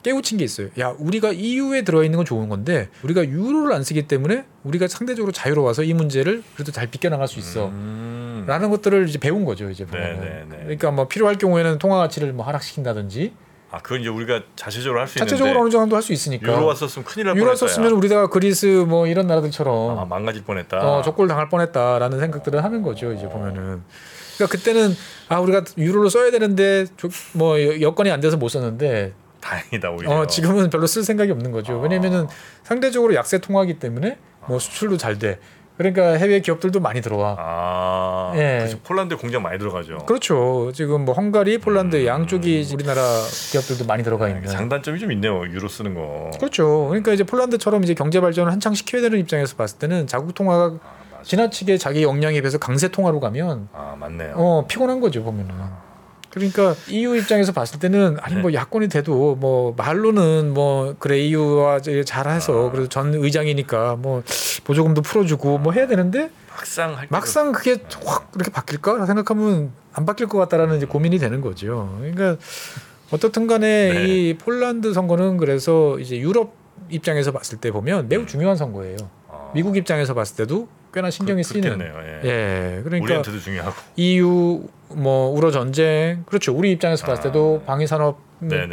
깨우친 0.04 0.38
게 0.38 0.46
있어요. 0.46 0.70
야, 0.80 0.94
우리가 0.98 1.32
EU에 1.34 1.82
들어 1.84 2.04
있는 2.04 2.18
건 2.18 2.26
좋은 2.26 2.48
건데 2.50 2.90
우리가 3.04 3.26
유로를 3.26 3.74
안 3.74 3.84
쓰기 3.84 4.08
때문에 4.08 4.46
우리가 4.64 4.88
상대적으로 4.88 5.32
자유로워서 5.32 5.84
이 5.84 5.94
문제를 5.94 6.42
그래도 6.56 6.72
잘 6.72 6.88
비껴나갈 6.88 7.28
수 7.28 7.38
있어. 7.40 7.68
음. 7.68 8.46
라는 8.48 8.70
것들을 8.70 9.08
이제 9.10 9.20
배운 9.20 9.44
거죠, 9.46 9.70
이제 9.70 9.86
보면. 9.86 10.20
네, 10.22 10.28
네, 10.30 10.46
네. 10.50 10.58
그러니까 10.64 10.92
뭐 10.92 11.08
필요할 11.08 11.38
경우에는 11.38 11.78
통화 11.80 11.98
가치를 11.98 12.32
뭐 12.34 12.46
하락시킨다든지 12.46 13.34
아, 13.72 13.78
그건 13.84 14.02
이제 14.02 14.10
우리가 14.10 14.42
자체적으로 14.56 15.00
할 15.02 15.08
수 15.08 15.20
있는데 15.20 15.30
자체적으로 15.30 15.62
어느 15.62 15.70
정도 15.70 15.96
할 15.96 16.02
수 16.02 16.12
있으니까. 16.14 16.48
유로화 16.52 16.74
썼으면 16.74 17.06
큰일 17.06 17.28
날 17.28 17.36
유로 17.36 17.46
뻔했다. 17.46 17.68
썼으면 17.68 17.92
우리가 17.92 18.28
그리스 18.28 18.66
뭐 18.88 19.06
이런 19.06 19.28
나라들처럼 19.28 20.00
아, 20.00 20.06
망가질 20.06 20.44
뻔했다. 20.44 20.78
어, 20.80 21.02
족골 21.04 21.28
당할 21.28 21.50
뻔했다라는 21.50 22.20
생각들을 22.20 22.64
하는 22.64 22.82
거죠 22.82 23.12
이제 23.14 23.28
보면은 23.28 23.84
그러니까 24.38 24.58
그때는 24.58 24.96
아 25.28 25.40
우리가 25.42 25.66
유로를 25.78 26.10
써야 26.10 26.32
되는데 26.32 26.86
조- 26.98 27.10
뭐 27.34 27.62
여- 27.62 27.80
여건이 27.82 28.10
안 28.10 28.22
돼서 28.22 28.38
못 28.38 28.48
썼는데 28.50 29.14
다행이다 29.41 29.91
오히려. 29.91 30.12
어, 30.12 30.28
지금은 30.28 30.69
별로 30.69 30.86
쓸 30.88 31.04
생각이 31.04 31.32
없는 31.32 31.52
거죠 31.52 31.73
아. 31.73 31.82
왜냐면은 31.82 32.28
상대적으로 32.63 33.15
약세 33.15 33.38
통화기 33.39 33.80
때문에 33.80 34.17
뭐 34.47 34.60
수출도 34.60 34.97
잘 34.97 35.17
돼 35.19 35.39
그러니까 35.78 36.12
해외 36.17 36.41
기업들도 36.41 36.82
많이 36.82 36.99
들어와 37.02 37.38
아, 37.39 38.34
예. 38.36 38.63
그죠. 38.65 38.80
폴란드 38.84 39.15
공장 39.15 39.41
많이 39.41 39.58
들어가죠. 39.58 39.99
그렇죠 39.99 40.71
지금 40.73 41.06
뭐 41.06 41.13
헝가리 41.15 41.60
폴란드 41.60 41.95
음. 42.02 42.06
양쪽이 42.06 42.67
우리나라 42.73 43.02
기업들도 43.52 43.86
많이 43.86 44.04
들어가 44.04 44.28
있는 44.28 44.45
장단점이 44.45 44.99
좀 44.99 45.10
있네요. 45.13 45.41
유로 45.45 45.69
쓰는 45.69 45.93
거. 45.93 46.32
그렇죠 46.38 46.88
그러니까 46.89 47.13
이제 47.13 47.23
폴란드처럼 47.23 47.82
이제 47.86 47.93
경제 47.93 48.19
발전을 48.19 48.52
한창 48.52 48.73
시켜야 48.73 49.02
되는 49.02 49.17
입장에서 49.19 49.56
봤을 49.56 49.80
때는 49.80 50.06
자국 50.06 50.34
통화가 50.34 50.75
아. 50.84 51.21
지나치게 51.23 51.78
자기 51.78 52.04
역량에 52.04 52.41
비해서 52.41 52.58
강세 52.58 52.89
통화로 52.89 53.21
가면 53.21 53.69
아, 53.71 53.95
맞네요. 53.97 54.34
어 54.36 54.65
피곤한 54.67 54.99
거죠 54.99 55.23
보면은. 55.23 55.56
그러니까 56.32 56.76
EU 56.89 57.15
입장에서 57.15 57.52
봤을 57.52 57.80
때는 57.80 58.18
아니 58.22 58.36
뭐 58.36 58.54
야권이 58.54 58.88
돼도 58.89 59.36
뭐 59.36 59.74
말로는 59.76 60.54
뭐 60.54 60.96
그래 61.00 61.18
EU와 61.20 61.80
잘해서 62.06 62.68
아. 62.68 62.72
그래도 62.72 62.88
전 62.88 63.13
의장이니까 63.13 63.96
뭐 63.96 64.24
보조금도 64.63 65.02
풀어주고 65.02 65.58
뭐 65.58 65.74
해야 65.74 65.88
되는데 65.88 66.30
막상 66.50 66.98
할 66.98 67.08
막상 67.10 67.52
그게 67.52 67.78
확 68.06 68.32
이렇게 68.36 68.52
바뀔까 68.52 69.06
생각하면 69.06 69.72
안 69.94 70.06
바뀔 70.06 70.28
것 70.28 70.38
같다라는 70.38 70.78
이제 70.78 70.86
고민이 70.86 71.18
되는 71.18 71.42
거죠. 71.42 71.98
그러니까 72.00 72.38
어떻든 73.12 73.48
간에 73.48 73.94
네. 73.94 74.06
이 74.06 74.38
폴란드 74.38 74.94
선거는 74.94 75.38
그래서 75.38 75.98
이제 76.00 76.18
유럽 76.18 76.54
입장에서 76.89 77.32
봤을 77.32 77.58
때 77.60 77.72
보면 77.72 78.08
매우 78.08 78.26
중요한 78.26 78.56
선거예요. 78.56 78.98
아, 79.30 79.52
미국 79.54 79.78
입장에서 79.78 80.13
봤을 80.13 80.36
때도 80.36 80.68
꽤나 80.93 81.10
신경이 81.10 81.43
그- 81.43 81.47
쓰이는. 81.47 81.78
그렇겠네요. 81.78 82.19
예. 82.23 82.28
예, 82.78 82.82
그러니까. 82.84 83.21
EU 83.95 84.63
뭐 84.95 85.30
우러 85.30 85.52
전쟁 85.52 86.23
그렇죠 86.25 86.54
우리 86.54 86.71
입장에서 86.71 87.06
봤을 87.06 87.23
때도 87.25 87.62
아. 87.63 87.67
방위 87.67 87.86
산업. 87.88 88.17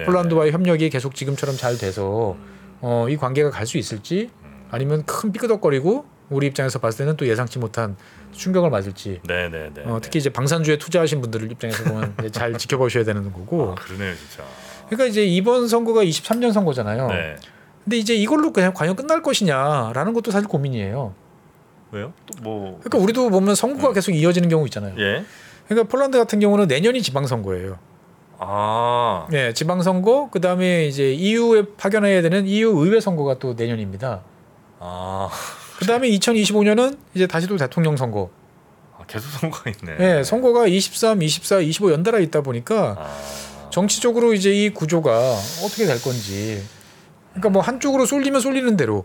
폴란드와의 0.06 0.52
협력이 0.52 0.88
계속 0.90 1.14
지금처럼 1.16 1.56
잘 1.56 1.76
돼서 1.76 2.36
음. 2.38 2.78
어, 2.82 3.06
이 3.08 3.16
관계가 3.16 3.50
갈 3.50 3.66
수 3.66 3.78
있을지 3.78 4.30
음. 4.44 4.66
아니면 4.70 5.04
큰 5.06 5.32
삐끄덕거리고 5.32 6.04
우리 6.30 6.46
입장에서 6.46 6.78
봤을 6.78 6.98
때는 6.98 7.16
또 7.16 7.26
예상치 7.26 7.58
못한 7.58 7.96
충격을 8.32 8.70
맞을지 8.70 9.20
네, 9.26 9.48
네, 9.48 9.70
네. 9.74 9.82
어, 9.84 9.98
특히 10.00 10.20
이제 10.20 10.30
방산주에 10.30 10.78
투자하신 10.78 11.20
분들 11.20 11.50
입장에서 11.50 11.82
보면 11.84 12.14
잘 12.30 12.52
지켜보셔야 12.58 13.02
되는 13.04 13.24
거고 13.32 13.72
아, 13.72 13.74
그러네요, 13.74 14.14
진짜. 14.14 14.44
그러니까 14.86 15.06
이제 15.06 15.24
이번 15.24 15.66
선거가 15.66 16.04
23년 16.04 16.52
선거잖아요. 16.52 17.08
네. 17.08 17.36
근데 17.84 17.96
이제 17.96 18.14
이걸로 18.14 18.52
그냥 18.52 18.72
과연 18.72 18.94
끝날 18.94 19.22
것이냐라는 19.22 20.12
것도 20.12 20.30
사실 20.30 20.48
고민이에요. 20.48 21.12
왜요? 21.92 22.12
또 22.26 22.42
뭐? 22.42 22.80
그러니까 22.82 22.98
우리도 22.98 23.30
보면 23.30 23.54
선거가 23.54 23.92
계속 23.92 24.12
이어지는 24.12 24.48
경우 24.48 24.64
있잖아요. 24.66 24.94
예. 24.98 25.24
그러니까 25.68 25.88
폴란드 25.88 26.18
같은 26.18 26.40
경우는 26.40 26.66
내년이 26.66 27.02
지방선거예요. 27.02 27.78
아, 28.38 29.26
네, 29.30 29.54
지방선거 29.54 30.30
그다음에 30.30 30.86
이제 30.86 31.12
EU에 31.12 31.64
파견해야 31.76 32.22
되는 32.22 32.46
EU 32.46 32.84
의회 32.84 33.00
선거가 33.00 33.38
또 33.38 33.54
내년입니다. 33.54 34.22
아, 34.78 35.28
그다음에 35.78 36.08
2025년은 36.10 36.98
이제 37.14 37.26
다시 37.26 37.46
또 37.46 37.56
대통령 37.56 37.96
선거. 37.96 38.30
아, 38.96 39.04
계속 39.06 39.28
선거가 39.30 39.70
있네. 39.70 39.96
네, 39.96 40.22
선거가 40.22 40.66
23, 40.66 41.22
24, 41.22 41.60
25 41.60 41.92
연달아 41.92 42.18
있다 42.18 42.42
보니까 42.42 42.96
아, 42.98 43.70
정치적으로 43.70 44.34
이제 44.34 44.52
이 44.52 44.70
구조가 44.70 45.10
어떻게 45.64 45.86
될 45.86 46.00
건지. 46.02 46.62
그러니까 47.30 47.50
뭐 47.50 47.62
한쪽으로 47.62 48.06
쏠리면 48.06 48.40
쏠리는 48.40 48.76
대로 48.76 49.04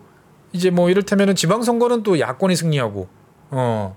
이제 0.54 0.70
뭐 0.70 0.90
이를테면은 0.90 1.36
지방선거는 1.36 2.04
또 2.04 2.20
야권이 2.20 2.56
승리하고 2.56 3.08
어. 3.52 3.96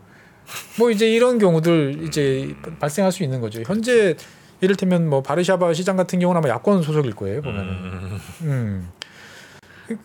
뭐 0.78 0.90
이제 0.90 1.11
이런 1.11 1.38
경우들 1.38 2.05
이제 2.07 2.55
발생할 2.78 3.12
수 3.12 3.22
있는 3.22 3.40
거죠. 3.40 3.62
현재 3.64 4.16
이를테면 4.61 5.09
뭐 5.09 5.22
바르샤바 5.22 5.72
시장 5.74 5.96
같은 5.96 6.18
경우는 6.18 6.38
아마 6.38 6.48
야권 6.48 6.82
소속일 6.82 7.14
거예요 7.14 7.42
보면은. 7.42 7.68
음, 7.68 8.20
음. 8.42 8.88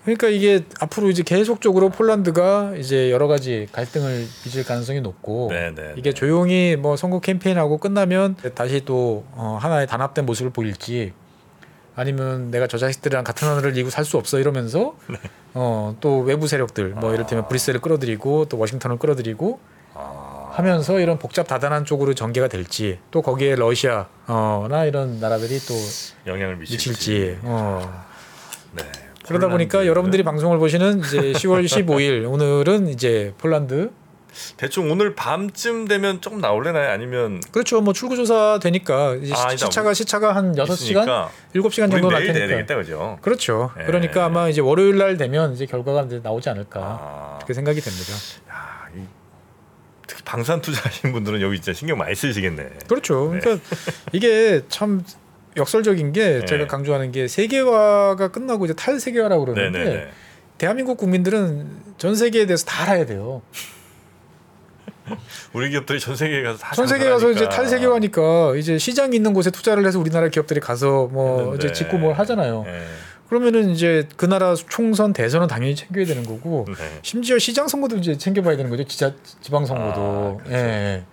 그러니까 0.04 0.28
이게 0.28 0.66
앞으로 0.82 1.10
이제 1.10 1.24
계속적으로 1.24 1.90
폴란드가 1.90 2.74
이제 2.78 3.12
여러 3.12 3.28
가지 3.28 3.68
갈등을 3.72 4.26
빚을 4.44 4.66
가능성이 4.66 5.00
높고 5.00 5.48
네, 5.52 5.74
네. 5.74 5.94
이게 5.96 6.12
조용히 6.12 6.76
뭐 6.78 6.98
선거 6.98 7.22
캠페인하고 7.22 7.78
끝나면 7.78 8.36
다시 8.56 8.84
또 8.84 9.24
어, 9.32 9.58
하나의 9.62 9.88
단합된 9.88 10.26
모습을 10.26 10.52
보일지 10.52 11.14
아니면 11.96 12.52
내가 12.52 12.68
저 12.68 12.78
자식들이랑 12.78 13.24
같은 13.24 13.48
하늘을 13.48 13.78
이고 13.78 13.90
살 13.90 14.06
수 14.06 14.18
없어 14.18 14.40
이러면서 14.40 14.96
네. 15.10 15.18
어, 15.54 15.96
또 16.00 16.20
외부 16.20 16.48
세력들 16.48 16.90
뭐 16.92 17.14
이를테면 17.14 17.48
브뤼셀을 17.48 17.82
끌어들이고 17.82 18.46
또 18.46 18.58
워싱턴을 18.58 18.98
끌어들이고 18.98 19.60
아, 19.96 20.50
하면서 20.52 21.00
이런 21.00 21.20
복잡 21.20 21.48
다단한 21.48 21.86
쪽으로 21.86 22.14
전개가 22.14 22.48
될지 22.48 23.00
또 23.12 23.22
거기에 23.22 23.56
러시아나 23.56 24.86
이런 24.86 25.20
나라들이 25.20 25.60
또 25.60 25.74
영향을 26.28 26.56
미칠지. 26.58 26.90
미칠지 26.90 27.38
어. 27.44 28.06
네. 28.76 28.84
그러다 29.28 29.48
보니까. 29.50 29.86
여러분들이 29.86 30.24
방송을 30.24 30.58
보시는 30.58 31.00
이제 31.02 31.18
10월 31.34 31.64
15일 31.66 32.32
오늘은 32.32 32.88
이제 32.88 33.34
폴란드 33.38 33.92
대충 34.58 34.92
오늘 34.92 35.16
밤쯤 35.16 35.88
되면 35.88 36.22
조금 36.22 36.40
나올래나요? 36.40 36.92
아니면 36.92 37.42
그렇죠 37.52 37.82
뭐 37.82 37.94
출구 37.94 38.16
조사 38.16 38.60
되니까 38.62 39.16
이제 39.16 39.34
아, 39.34 39.50
시- 39.50 39.56
이제 39.56 39.66
시차가 39.66 39.94
시차가 39.94 40.36
한 40.36 40.54
6시간 40.56 40.72
있으니까 40.74 41.32
7시간 41.56 41.84
우리 41.94 42.02
정도 42.02 42.10
날 42.12 42.24
테니까 42.26 42.48
되겠다, 42.48 42.76
그죠? 42.76 43.18
그렇죠 43.22 43.72
예. 43.80 43.84
그러니까 43.86 44.26
아마 44.26 44.48
이제 44.50 44.62
월요일 44.62 44.98
날 44.98 45.18
되면 45.18 45.54
이제 45.54 45.66
결과가 45.66 46.04
이제 46.04 46.20
나오지 46.24 46.50
않을까 46.50 46.80
아, 46.82 47.34
그렇게 47.40 47.54
생각이 47.54 47.82
됩니다 47.82 48.14
야, 48.52 48.88
이, 48.96 49.02
특히 50.08 50.24
방산 50.24 50.62
투자하시는 50.62 51.14
분들은 51.14 51.42
여기 51.42 51.60
진짜 51.60 51.78
신경 51.78 51.98
많이 51.98 52.16
쓰시겠네. 52.16 52.70
그렇죠 52.88 53.30
그러니까 53.30 53.64
이게 54.12 54.62
참 54.70 55.04
역설적인 55.58 56.14
게 56.14 56.40
네. 56.40 56.46
제가 56.46 56.68
강조하는 56.68 57.12
게 57.12 57.28
세계화가 57.28 58.30
끝나고 58.30 58.66
이제 58.66 58.74
탈세계화라고 58.76 59.46
그러는데 59.46 59.80
네네네. 59.80 60.08
대한민국 60.60 60.98
국민들은 60.98 61.68
전 61.98 62.16
세계에 62.16 62.46
대해서 62.46 62.66
다 62.66 62.84
알아야 62.84 63.06
돼요 63.06 63.42
우리 65.54 65.70
기업들이 65.70 66.00
전 66.00 66.16
세계에 66.16 66.44
가서 66.44 66.58
다 66.60 66.76
전 66.76 66.88
세계 66.88 67.10
가서 67.10 67.32
이제. 67.32 67.48
탈세계화니까 67.50 68.56
이제 68.58 68.78
시장이 68.78 69.16
있는 69.16 69.34
곳에 69.34 69.52
투자를 69.52 69.86
해서 69.86 70.00
우리나라 70.00 70.28
기업들이 70.30 70.60
가서 70.60 71.08
뭐 71.12 71.40
했는데. 71.42 71.68
이제 71.68 71.74
짓고 71.74 71.98
뭘 71.98 72.14
하잖아요. 72.14 72.64
네. 72.66 72.84
그러면은 73.30 73.70
이제 73.70 74.08
그 74.18 74.26
나라 74.26 74.56
총선 74.56 75.14
대선은 75.14 75.48
당연히 75.48 75.76
챙겨야 75.76 76.04
되는 76.06 76.24
거고 76.24 76.66
네. 76.68 76.74
심지어 77.04 77.38
시장 77.38 77.68
선거도 77.68 77.98
이제 77.98 78.18
챙겨봐야 78.18 78.58
되는 78.58 78.72
거죠. 78.72 78.84
지자 78.86 79.14
지방 79.42 79.66
선거도. 79.66 80.40
아, 80.42 80.44
그렇죠. 80.44 80.56
예. 80.56 81.04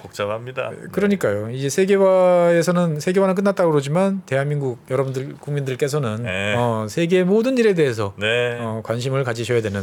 복잡합니다. 0.00 0.70
그러니까요. 0.92 1.50
이제 1.50 1.68
세계화에서는 1.68 3.00
세계화는 3.00 3.34
끝났다고 3.34 3.70
그러지만 3.70 4.22
대한민국 4.26 4.78
여러분들 4.90 5.34
국민들께서는 5.40 6.22
네. 6.22 6.54
어, 6.56 6.86
세계 6.88 7.22
모든 7.24 7.58
일에 7.58 7.74
대해서 7.74 8.14
네. 8.16 8.56
어, 8.60 8.80
관심을 8.84 9.24
가지셔야 9.24 9.60
되는 9.60 9.82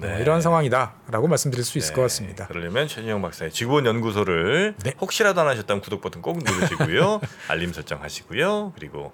어, 0.00 0.06
네. 0.06 0.20
이러한 0.20 0.40
상황이다라고 0.40 1.26
말씀드릴 1.28 1.64
수 1.64 1.78
있을 1.78 1.90
네. 1.90 1.96
것 1.96 2.02
같습니다. 2.02 2.46
그러려면 2.46 2.86
최진영 2.86 3.20
박사의 3.20 3.50
지구본 3.50 3.86
연구소를 3.86 4.74
네. 4.82 4.94
혹시라도 5.00 5.40
안 5.40 5.48
하셨다면 5.48 5.80
구독 5.80 6.00
버튼 6.00 6.22
꼭 6.22 6.38
누르시고요. 6.38 7.20
알림 7.48 7.72
설정 7.72 8.02
하시고요. 8.02 8.72
그리고 8.76 9.12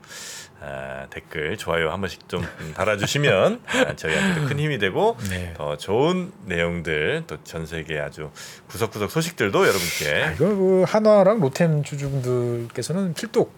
아, 0.67 1.07
댓글 1.11 1.57
좋아요 1.59 1.91
한 1.91 2.01
번씩 2.01 2.29
좀 2.29 2.43
음, 2.43 2.73
달아주시면 2.75 3.61
아, 3.67 3.97
저희한테도 3.97 4.49
큰 4.49 4.59
힘이 4.59 4.79
되고 4.79 5.17
네. 5.29 5.53
더 5.57 5.77
좋은 5.77 6.33
내용들 6.47 7.25
또 7.27 7.37
전 7.45 7.67
세계 7.67 8.01
아주 8.01 8.31
구석구석 8.69 9.11
소식들도 9.11 9.59
아, 9.59 9.67
여러분께 9.67 10.33
이거 10.35 10.47
그 10.47 10.85
한화랑 10.87 11.41
로템 11.41 11.83
주주분들께서는 11.83 13.15
필독 13.15 13.55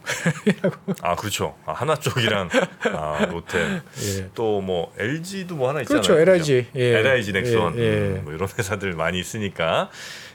아 1.02 1.14
그렇죠 1.14 1.56
아, 1.66 1.72
하나 1.72 1.94
쪽이랑 1.94 2.48
아, 2.92 3.26
롯데 3.30 3.80
예. 4.02 4.28
또뭐 4.34 4.92
LG도 4.98 5.54
뭐 5.54 5.68
하나 5.68 5.80
있잖아요. 5.82 6.02
그렇죠. 6.02 6.18
LIG. 6.20 6.66
예. 6.74 6.98
LIG 6.98 7.32
넥슨 7.32 7.76
예, 7.78 7.82
예. 7.82 7.88
음, 7.90 8.20
뭐 8.24 8.34
이런 8.34 8.48
회사들 8.58 8.92
많이 8.92 9.18
있으니까 9.20 9.88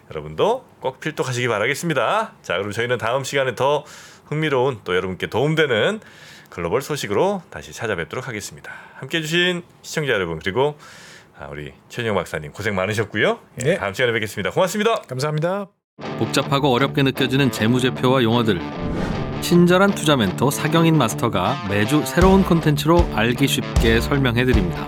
여러분도 0.09 0.65
꼭 0.79 0.99
필독하시기 0.99 1.47
바라겠습니다. 1.47 2.33
자 2.41 2.57
그럼 2.57 2.71
저희는 2.71 2.97
다음 2.97 3.23
시간에 3.23 3.55
더 3.55 3.83
흥미로운 4.25 4.79
또 4.83 4.95
여러분께 4.95 5.27
도움되는 5.27 5.99
글로벌 6.51 6.81
소식으로 6.81 7.41
다시 7.49 7.73
찾아뵙도록 7.73 8.27
하겠습니다. 8.27 8.71
함께 8.95 9.17
해 9.17 9.21
주신 9.21 9.63
시청자 9.81 10.11
여러분 10.11 10.37
그리고 10.37 10.77
아, 11.39 11.47
우리 11.49 11.73
최영 11.89 12.13
박사님 12.13 12.51
고생 12.51 12.75
많으셨고요. 12.75 13.39
예, 13.61 13.69
네. 13.71 13.77
다음 13.77 13.93
시간에 13.95 14.13
뵙겠습니다. 14.13 14.51
고맙습니다. 14.51 14.95
감사합니다. 15.07 15.67
복잡하고 16.19 16.71
어렵게 16.71 17.03
느껴지는 17.03 17.51
재무제표와 17.51 18.21
용어들 18.21 18.59
친절한 19.41 19.91
투자 19.95 20.15
멘토 20.15 20.51
사경인 20.51 20.97
마스터가 20.97 21.67
매주 21.69 22.03
새로운 22.05 22.43
콘텐츠로 22.43 23.09
알기 23.15 23.47
쉽게 23.47 24.01
설명해 24.01 24.45
드립니다. 24.45 24.87